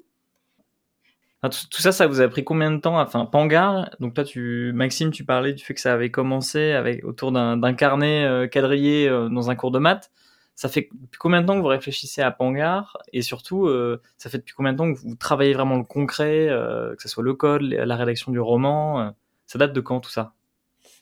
[1.44, 5.12] tout, ça, ça vous a pris combien de temps Enfin, Pangar, donc toi, tu, Maxime,
[5.12, 9.56] tu parlais du fait que ça avait commencé avec, autour d'un carnet quadrillé dans un
[9.56, 10.12] cours de maths
[10.56, 12.98] ça fait depuis combien de temps que vous réfléchissez à Pangar?
[13.14, 16.50] Et surtout euh, ça fait depuis combien de temps que vous travaillez vraiment le concret,
[16.50, 19.10] euh, que ce soit le code, la rédaction du roman, euh,
[19.48, 20.34] ça date de quand tout ça?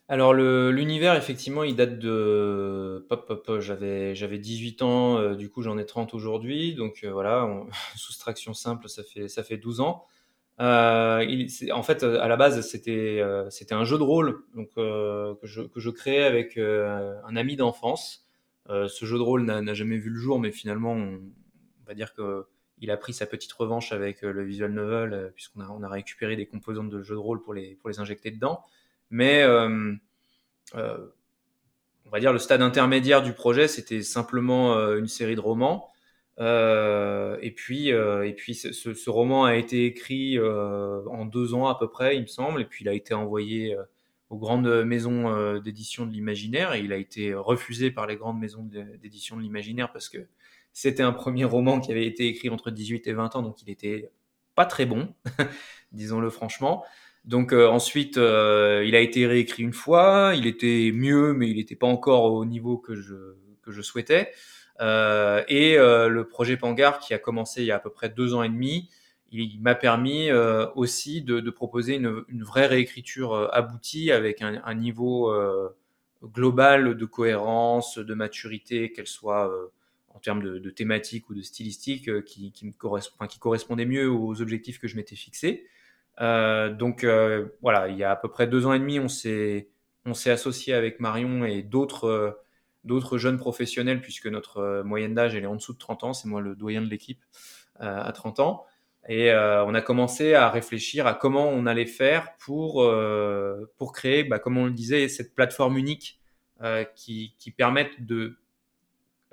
[0.08, 5.78] Alors l'univers effectivement il date de pop pop, j'avais j'avais 18 ans du coup j'en
[5.78, 6.74] ai 30 aujourd'hui.
[6.74, 7.48] Donc voilà
[7.96, 10.06] soustraction simple ça fait ça fait 12 ans.
[10.58, 15.80] En fait à la base c'était c'était un jeu de rôle donc que je que
[15.80, 18.29] je créais avec un ami d'enfance
[18.70, 21.20] ce jeu de rôle n'a jamais vu le jour, mais finalement, on,
[21.88, 25.84] va dire qu'il a pris sa petite revanche avec euh, le visual novel, euh, puisqu'on
[25.84, 28.64] a, récupéré des composantes de jeu de rôle pour les, injecter dedans.
[29.10, 29.44] Mais
[30.76, 35.92] on va dire le stade intermédiaire du projet, c'était simplement une série de romans.
[36.38, 42.16] et puis, et puis ce, roman a été écrit en deux ans à peu près,
[42.18, 43.76] il me semble, et puis il a été envoyé
[44.30, 48.40] aux grandes maisons euh, d'édition de l'imaginaire et il a été refusé par les grandes
[48.40, 50.28] maisons d'édition de l'imaginaire parce que
[50.72, 53.70] c'était un premier roman qui avait été écrit entre 18 et 20 ans, donc il
[53.70, 54.12] était
[54.56, 55.14] pas très bon,
[55.92, 56.86] disons-le franchement.
[57.26, 61.58] Donc euh, ensuite, euh, il a été réécrit une fois, il était mieux, mais il
[61.58, 64.32] n'était pas encore au niveau que je, que je souhaitais.
[64.80, 68.44] et le projet Pangar, qui a commencé il y a à peu près deux ans
[68.44, 68.90] et demi,
[69.32, 75.32] il m'a permis euh, aussi de, proposer une, vraie réécriture euh, aboutie avec un, niveau
[75.32, 75.70] euh,
[76.24, 79.52] global de cohérence, de maturité, qu'elle soit
[80.10, 84.96] en termes de, thématique ou de stylistique, qui, me correspondait mieux aux objectifs que je
[84.96, 85.66] m'étais fixés.
[86.20, 87.06] donc
[87.62, 89.70] voilà, il y a à peu près deux ans et demi, on s'est
[90.26, 92.38] associé avec Marion et d'autres
[93.18, 96.56] jeunes professionnels puisque notre moyenne d'âge est en dessous de 30 ans, c'est moi le
[96.56, 97.24] doyen de l'équipe
[97.80, 98.66] à 30 ans.
[99.10, 103.92] Et euh, on a commencé à réfléchir à comment on allait faire pour, euh, pour
[103.92, 106.20] créer, bah, comme on le disait, cette plateforme unique
[106.62, 108.38] euh, qui, permette de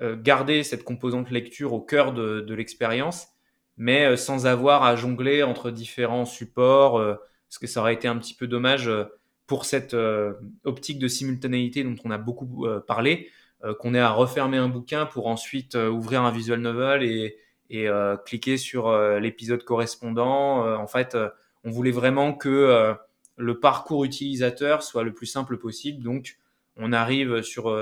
[0.01, 3.29] garder cette composante lecture au cœur de, de l'expérience,
[3.77, 6.99] mais sans avoir à jongler entre différents supports,
[7.47, 8.91] parce que ça aurait été un petit peu dommage
[9.47, 9.95] pour cette
[10.65, 13.31] optique de simultanéité dont on a beaucoup parlé,
[13.79, 17.35] qu'on ait à refermer un bouquin pour ensuite ouvrir un visual novel et,
[17.69, 20.65] et euh, cliquer sur euh, l'épisode correspondant.
[20.65, 21.17] Euh, en fait,
[21.63, 22.95] on voulait vraiment que
[23.35, 26.03] le parcours utilisateur soit le plus simple possible.
[26.03, 26.37] Donc,
[26.77, 27.75] on arrive sur,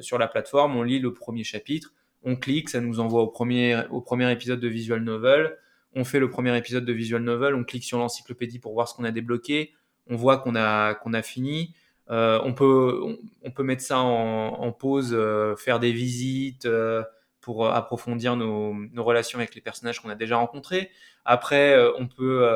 [0.00, 3.82] sur la plateforme, on lit le premier chapitre, on clique, ça nous envoie au premier,
[3.90, 5.56] au premier épisode de Visual Novel.
[5.94, 8.94] On fait le premier épisode de Visual Novel, on clique sur l'encyclopédie pour voir ce
[8.94, 9.72] qu'on a débloqué,
[10.06, 11.74] on voit qu'on a, qu'on a fini.
[12.08, 15.18] on, peut, on, peut mettre ça en, en pause,
[15.56, 16.68] faire des visites,
[17.42, 20.90] pour euh, approfondir nos, relations avec les personnages qu'on a déjà rencontrés.
[21.26, 22.48] Après, euh, on peut,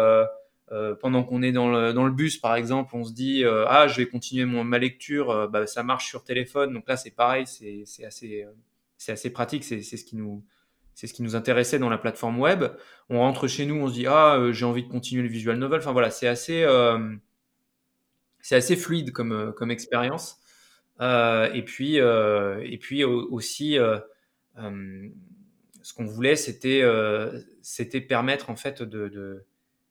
[0.72, 3.86] euh, pendant qu'on est dans le, dans le, bus, par exemple, on se dit ah
[3.88, 6.72] je vais continuer mon, ma lecture, bah, ça marche sur téléphone.
[6.72, 8.46] Donc là, c'est pareil, c'est assez,
[8.96, 9.64] c'est assez pratique.
[9.64, 10.42] C'est ce qui nous
[10.94, 12.64] c'est ce qui nous intéressait dans la plateforme web.
[13.10, 15.80] On rentre chez nous, on se dit ah j'ai envie de continuer le visual novel.
[15.80, 16.64] Enfin voilà, c'est assez
[18.40, 20.38] c'est assez fluide comme comme expérience.
[21.00, 23.98] et puis et puis aussi euh,
[24.56, 29.44] ce qu'on voulait, c'était euh, c'était permettre en fait de, de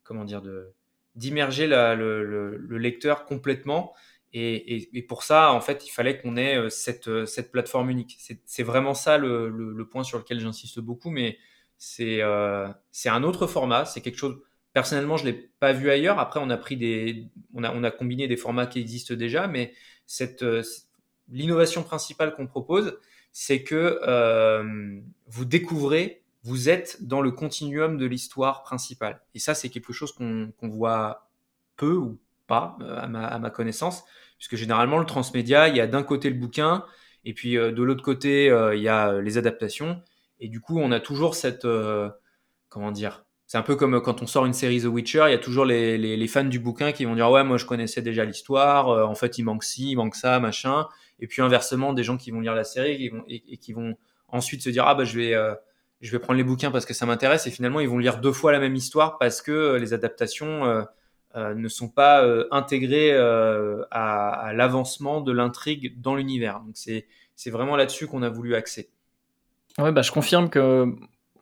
[0.03, 0.73] comment dire de
[1.15, 3.93] d'immerger le, le, le, lecteur complètement.
[4.33, 7.89] Et, et, et, pour ça, en fait, il fallait qu'on ait euh, cette, cette plateforme
[7.89, 8.17] unique.
[8.45, 11.37] C'est vraiment ça le, le, point sur lequel j'insiste beaucoup, mais
[11.77, 12.67] c'est euh,
[13.05, 13.85] un autre format.
[13.85, 14.41] C'est quelque chose.
[14.73, 16.19] Personnellement, je l'ai pas vu ailleurs.
[16.19, 19.47] Après, on a pris des, on a, on a combiné des formats qui existent déjà,
[19.47, 19.73] mais
[20.05, 20.43] cette
[21.29, 22.99] l'innovation principale qu'on propose,
[23.37, 29.19] c'est que euh, vous découvrez, vous êtes dans le continuum de l'histoire principale.
[29.33, 31.29] Et ça, c'est quelque chose qu'on voit
[31.75, 32.17] peu ou
[32.47, 34.05] pas euh, à, ma, à, ma, connaissance,
[34.37, 36.85] puisque généralement, le transmédia, il y a d'un côté le bouquin,
[37.25, 40.01] et puis euh, de l'autre côté, il y a les adaptations.
[40.39, 41.67] Et du coup, on a toujours cette...
[42.69, 45.35] comment dire c'est un peu comme quand on sort une série The Witcher, il y
[45.35, 48.01] a toujours les, les, les fans du bouquin qui vont dire ouais moi je connaissais
[48.01, 50.87] déjà l'histoire, en fait il manque ci, il manque ça, machin.
[51.19, 53.95] Et puis inversement, des gens qui vont lire la série et, qui vont
[54.27, 55.53] ensuite se dire ah bah je vais euh,
[56.01, 58.33] je vais prendre les bouquins parce que ça m'intéresse et finalement ils vont lire deux
[58.33, 60.85] fois la même histoire parce que euh, les adaptations
[61.35, 63.11] ne sont pas intégrés
[63.91, 66.61] à, l'avancement de l'intrigue dans l'univers.
[66.61, 68.89] Donc c'est vraiment là-dessus qu'on a voulu axer.
[69.77, 70.95] Ouais, bah, je confirme que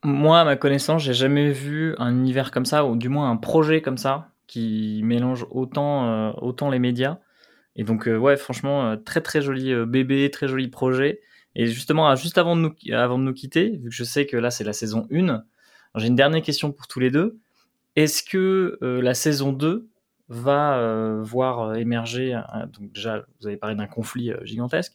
[0.03, 3.37] moi, à ma connaissance, j'ai jamais vu un univers comme ça, ou du moins un
[3.37, 7.19] projet comme ça, qui mélange autant, autant les médias.
[7.75, 11.21] Et donc, ouais, franchement, très très joli bébé, très joli projet.
[11.55, 14.37] Et justement, juste avant de nous, avant de nous quitter, vu que je sais que
[14.37, 15.43] là c'est la saison 1,
[15.95, 17.37] j'ai une dernière question pour tous les deux.
[17.95, 19.87] Est-ce que euh, la saison 2
[20.29, 22.39] va euh, voir euh, émerger,
[22.73, 24.93] donc déjà vous avez parlé d'un conflit gigantesque,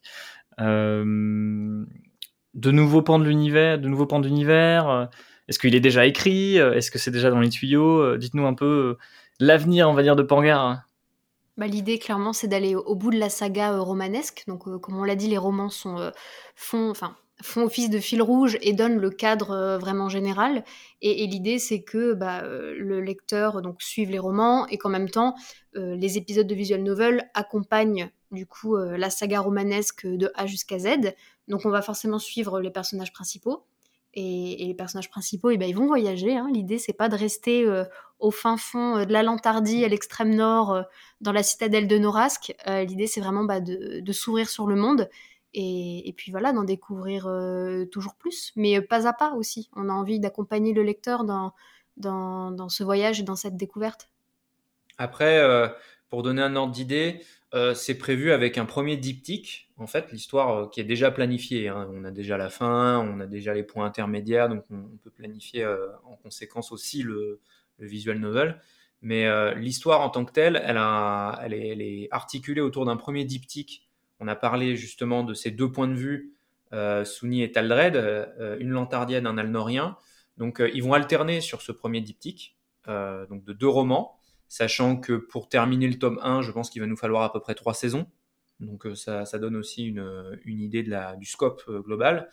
[2.54, 5.08] de nouveaux pans de l'univers, de nouveaux pans d'univers
[5.48, 8.96] Est-ce qu'il est déjà écrit Est-ce que c'est déjà dans les tuyaux Dites-nous un peu
[9.40, 10.82] l'avenir, on va dire, de Pangar.
[11.56, 14.44] Bah, l'idée, clairement, c'est d'aller au bout de la saga romanesque.
[14.46, 16.12] Donc, comme on l'a dit, les romans sont,
[16.54, 20.64] font, enfin, font office de fil rouge et donnent le cadre euh, vraiment général.
[21.00, 25.08] Et, l'idée, c'est que bah, euh, le lecteur donc suive les romans et qu'en même
[25.08, 25.34] temps,
[25.76, 30.78] euh, les épisodes de visual novel accompagnent du coup la saga romanesque de A jusqu'à
[30.78, 31.14] Z.
[31.48, 33.64] Donc, on va forcément suivre les personnages principaux.
[34.14, 36.36] Et, les personnages principaux, et eh ben, ils vont voyager.
[36.36, 36.48] Hein.
[36.52, 37.66] L'idée, c'est pas de rester
[38.18, 40.82] au fin fond de la Lantardie, à l'extrême nord,
[41.20, 42.56] dans la citadelle de Norasque.
[42.66, 45.08] L'idée, c'est vraiment bah, de, s'ouvrir sur le monde
[45.54, 49.70] et, puis voilà, d'en découvrir euh, toujours plus, mais euh, pas à pas aussi.
[49.74, 51.54] On a envie d'accompagner le lecteur dans,
[52.68, 54.10] ce voyage et dans cette découverte.
[54.98, 55.68] Après, euh,
[56.10, 57.24] pour donner un ordre d'idée,
[57.74, 61.68] c'est prévu avec un premier diptyque, en fait, l'histoire qui est déjà planifiée.
[61.68, 61.88] Hein.
[61.92, 65.66] On a déjà la fin, on a déjà les points intermédiaires, donc on, peut planifier
[65.66, 67.40] en conséquence aussi le,
[67.78, 68.60] visual novel.
[69.00, 73.88] Mais l'histoire en tant que telle, elle, est, articulée autour d'un premier diptyque
[74.20, 76.34] on a parlé justement de ces deux points de vue,
[76.72, 79.96] euh, Sunni et Taldred, euh, une lantardienne, un alnorien.
[80.36, 84.17] Donc euh, ils vont alterner sur ce premier diptyque, donc de deux romans,
[84.48, 87.40] sachant que pour terminer le tome 1, je pense qu'il va nous falloir à peu
[87.40, 88.06] près trois saisons.
[88.60, 92.28] Donc ça, donne aussi une, idée de la, du scope global.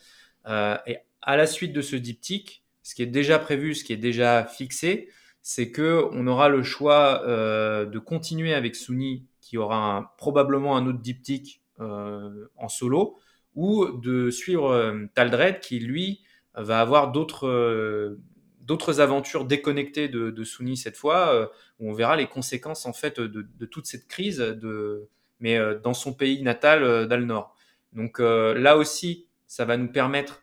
[0.47, 3.97] et à la suite de ce diptyque, ce qui est déjà prévu, ce qui est
[3.97, 5.09] déjà fixé,
[5.43, 10.99] c'est que on aura le choix de continuer avec Sunni, qui aura probablement un autre
[10.99, 13.20] diptyque euh, en solo,
[13.53, 16.24] ou de suivre euh, Taldred qui, lui,
[16.55, 18.20] va avoir d'autres euh,
[18.66, 20.43] d'autres aventures déconnectées de, de
[20.76, 25.07] cette fois, où on verra les conséquences en fait de, toute cette crise, de,
[25.39, 27.55] mais dans son pays natal d'Al-Nord.
[27.93, 30.41] Donc là aussi, ça va nous permettre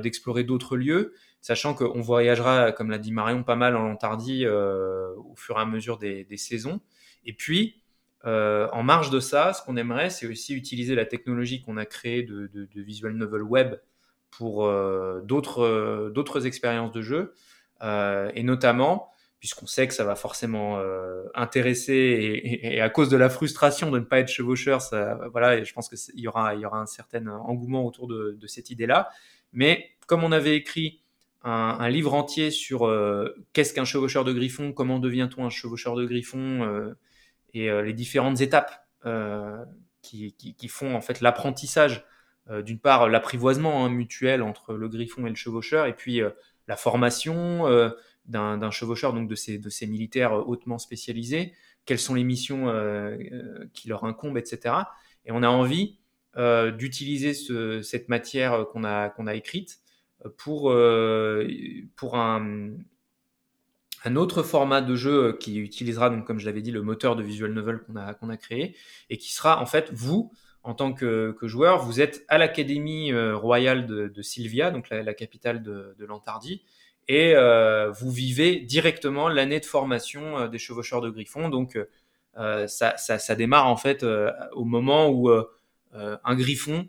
[0.00, 5.34] d'explorer d'autres lieux, sachant qu'on voyagera, comme l'a dit Marion, pas mal en Lantardie au
[5.36, 6.80] fur et à mesure des, saisons.
[7.24, 7.82] Et puis,
[8.24, 11.84] euh, en marge de ça, ce qu'on aimerait, c'est aussi utiliser la technologie qu'on a
[11.84, 13.74] créée de, visual novel web
[14.30, 15.20] pour euh,
[15.58, 17.34] euh, d'autres expériences de jeu,
[17.82, 19.08] et notamment
[19.38, 20.80] puisqu'on sait que ça va forcément
[21.34, 24.80] intéresser et, à cause de la frustration de ne pas être chevaucheur,
[25.32, 29.10] voilà, je pense qu'il y aura, y aura un certain engouement autour de, cette idée-là.
[29.52, 31.00] Mais comme on avait écrit
[31.42, 32.88] un, livre entier sur
[33.52, 36.94] qu'est-ce qu'un chevaucheur de griffon, comment devient-on un chevaucheur de griffon,
[37.54, 39.64] et euh, les différentes étapes euh,
[40.02, 40.34] qui,
[40.68, 42.04] font en fait l'apprentissage
[42.50, 46.20] euh, d'une part l'apprivoisement hein, mutuel entre le griffon et le chevaucheur, et puis
[46.68, 47.66] la formation
[48.26, 51.52] d'un chevaucheur, donc de ces, militaires hautement spécialisés,
[51.84, 52.72] quelles sont les missions
[53.72, 54.74] qui leur incombent, etc.
[55.24, 55.98] Et on a envie
[56.36, 57.34] d'utiliser
[57.82, 59.80] cette matière qu'on a, écrite
[60.36, 62.70] pour, un,
[64.16, 67.22] autre format de jeu euh, qui utilisera, donc, comme je l'avais dit, le moteur de
[67.22, 68.76] visual novel qu'on a créé
[69.10, 70.32] et qui sera en fait vous,
[70.64, 75.62] en tant que, joueur, vous êtes à l'Académie euh, royale de, Sylvia, donc la, capitale
[75.62, 76.62] de, de l'Antardie,
[77.08, 81.48] et euh, vous vivez directement l'année de formation des chevaucheurs de Griffon.
[81.48, 81.78] Donc
[82.36, 84.04] ça, ça, démarre en fait
[84.52, 85.30] au moment où
[85.92, 86.88] un Griffon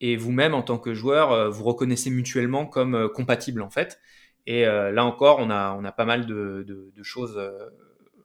[0.00, 3.98] et vous-même en tant que joueur vous reconnaissez mutuellement comme compatible en fait.
[4.46, 7.70] Et euh, là encore, on a, on a pas mal de, de, choses euh,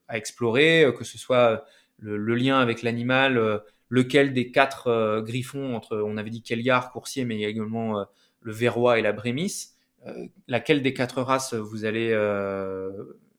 [0.08, 1.66] à explorer, euh, que ce soit
[2.00, 3.62] le, lien avec l'animal,
[3.96, 8.06] lequel des quatre griffons, entre, on avait dit Kelgar, coursier, mais il y a également
[8.42, 9.78] le verrois et la brémisse,
[10.48, 12.14] laquelle des quatre races vous allez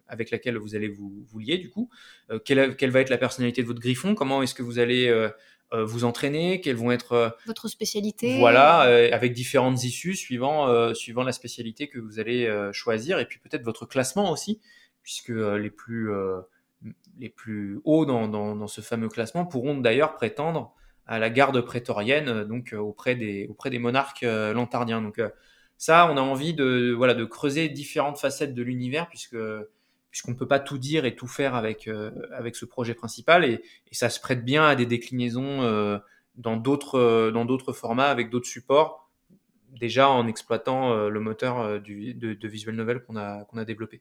[0.09, 1.91] avec laquelle vous allez vous, vous lier du coup,
[2.45, 5.11] quelle, quelle, va être la personnalité de votre griffon, comment est-ce que vous allez
[5.73, 8.39] euh, vous entraîner, quelles vont être euh, votre spécialité?
[8.39, 13.41] Voilà, euh, avec différentes issues suivant suivant la spécialité que vous allez choisir et puis
[13.41, 14.61] peut-être votre classement aussi,
[15.03, 16.11] puisque les plus
[17.19, 20.75] les plus hauts dans, ce fameux classement pourront d'ailleurs prétendre
[21.07, 25.01] à la garde prétorienne, donc auprès des auprès des monarques lantardiens.
[25.01, 25.21] Donc
[25.79, 29.37] ça, on a envie de voilà de creuser différentes facettes de l'univers puisque
[30.11, 31.89] puisqu'on ne peut pas tout dire et tout faire avec,
[32.33, 33.63] avec ce projet principal, et,
[33.93, 36.01] ça se prête bien à des déclinaisons
[36.37, 39.11] dans d'autres formats, avec d'autres supports,
[39.79, 44.01] déjà en exploitant le moteur de, de visual novel qu'on a, qu'on a développé.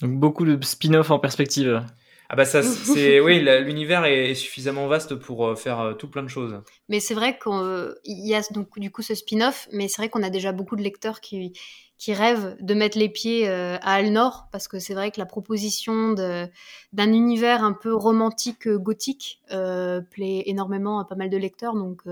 [0.00, 1.84] Donc beaucoup de spin-off en perspective.
[2.28, 6.22] Ah bah ça, c'est oui, l'univers est suffisamment vaste pour euh, faire euh, tout plein
[6.22, 6.60] de choses.
[6.88, 10.22] Mais c'est vrai qu'il y a donc du coup ce spin-off, mais c'est vrai qu'on
[10.22, 11.52] a déjà beaucoup de lecteurs qui
[11.96, 15.26] qui rêvent de mettre les pieds euh, à Alnor parce que c'est vrai que la
[15.26, 21.74] proposition d'un univers un peu romantique gothique plaît énormément à pas mal de lecteurs.
[21.74, 22.02] Donc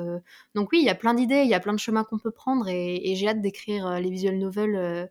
[0.54, 2.30] donc oui, il y a plein d'idées, il y a plein de chemins qu'on peut
[2.30, 5.10] prendre et, et j'ai hâte d'écrire les visual novels.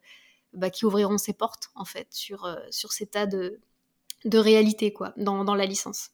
[0.53, 3.61] Bah, qui ouvriront ses portes en fait sur, sur ces tas de,
[4.25, 6.09] de réalité quoi dans, dans la licence.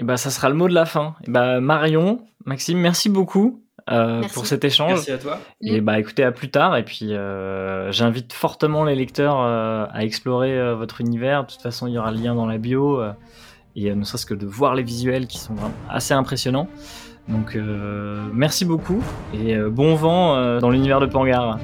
[0.00, 1.14] Et bah ça sera le mot de la fin.
[1.26, 4.90] Et bah Marion, Maxime, merci beaucoup euh, pour cet échange.
[4.90, 5.38] Merci à toi.
[5.60, 10.04] Et bah écoutez à plus tard et puis euh, j'invite fortement les lecteurs euh, à
[10.04, 11.44] explorer votre univers.
[11.44, 13.02] De toute façon il y aura le lien dans la bio
[13.74, 15.56] et ne serait-ce que de voir les visuels qui sont
[15.88, 16.68] assez impressionnants.
[17.28, 17.56] Donc
[18.32, 19.02] merci beaucoup
[19.34, 21.58] et bon vent dans l'univers de Pangar.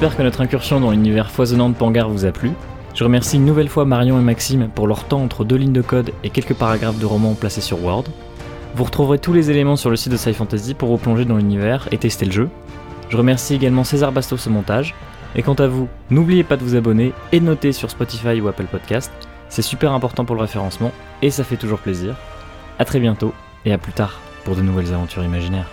[0.00, 2.52] J'espère que notre incursion dans l'univers foisonnant de Pangar vous a plu.
[2.94, 5.82] Je remercie une nouvelle fois Marion et Maxime pour leur temps entre deux lignes de
[5.82, 8.04] code et quelques paragraphes de romans placés sur Word.
[8.74, 11.36] Vous retrouverez tous les éléments sur le site de Sci Fantasy pour vous plonger dans
[11.36, 12.48] l'univers et tester le jeu.
[13.10, 14.94] Je remercie également César Bastos au montage.
[15.34, 18.48] Et quant à vous, n'oubliez pas de vous abonner et de noter sur Spotify ou
[18.48, 19.12] Apple Podcast.
[19.50, 22.16] C'est super important pour le référencement et ça fait toujours plaisir.
[22.78, 23.34] A très bientôt
[23.66, 25.68] et à plus tard pour de nouvelles aventures imaginaires.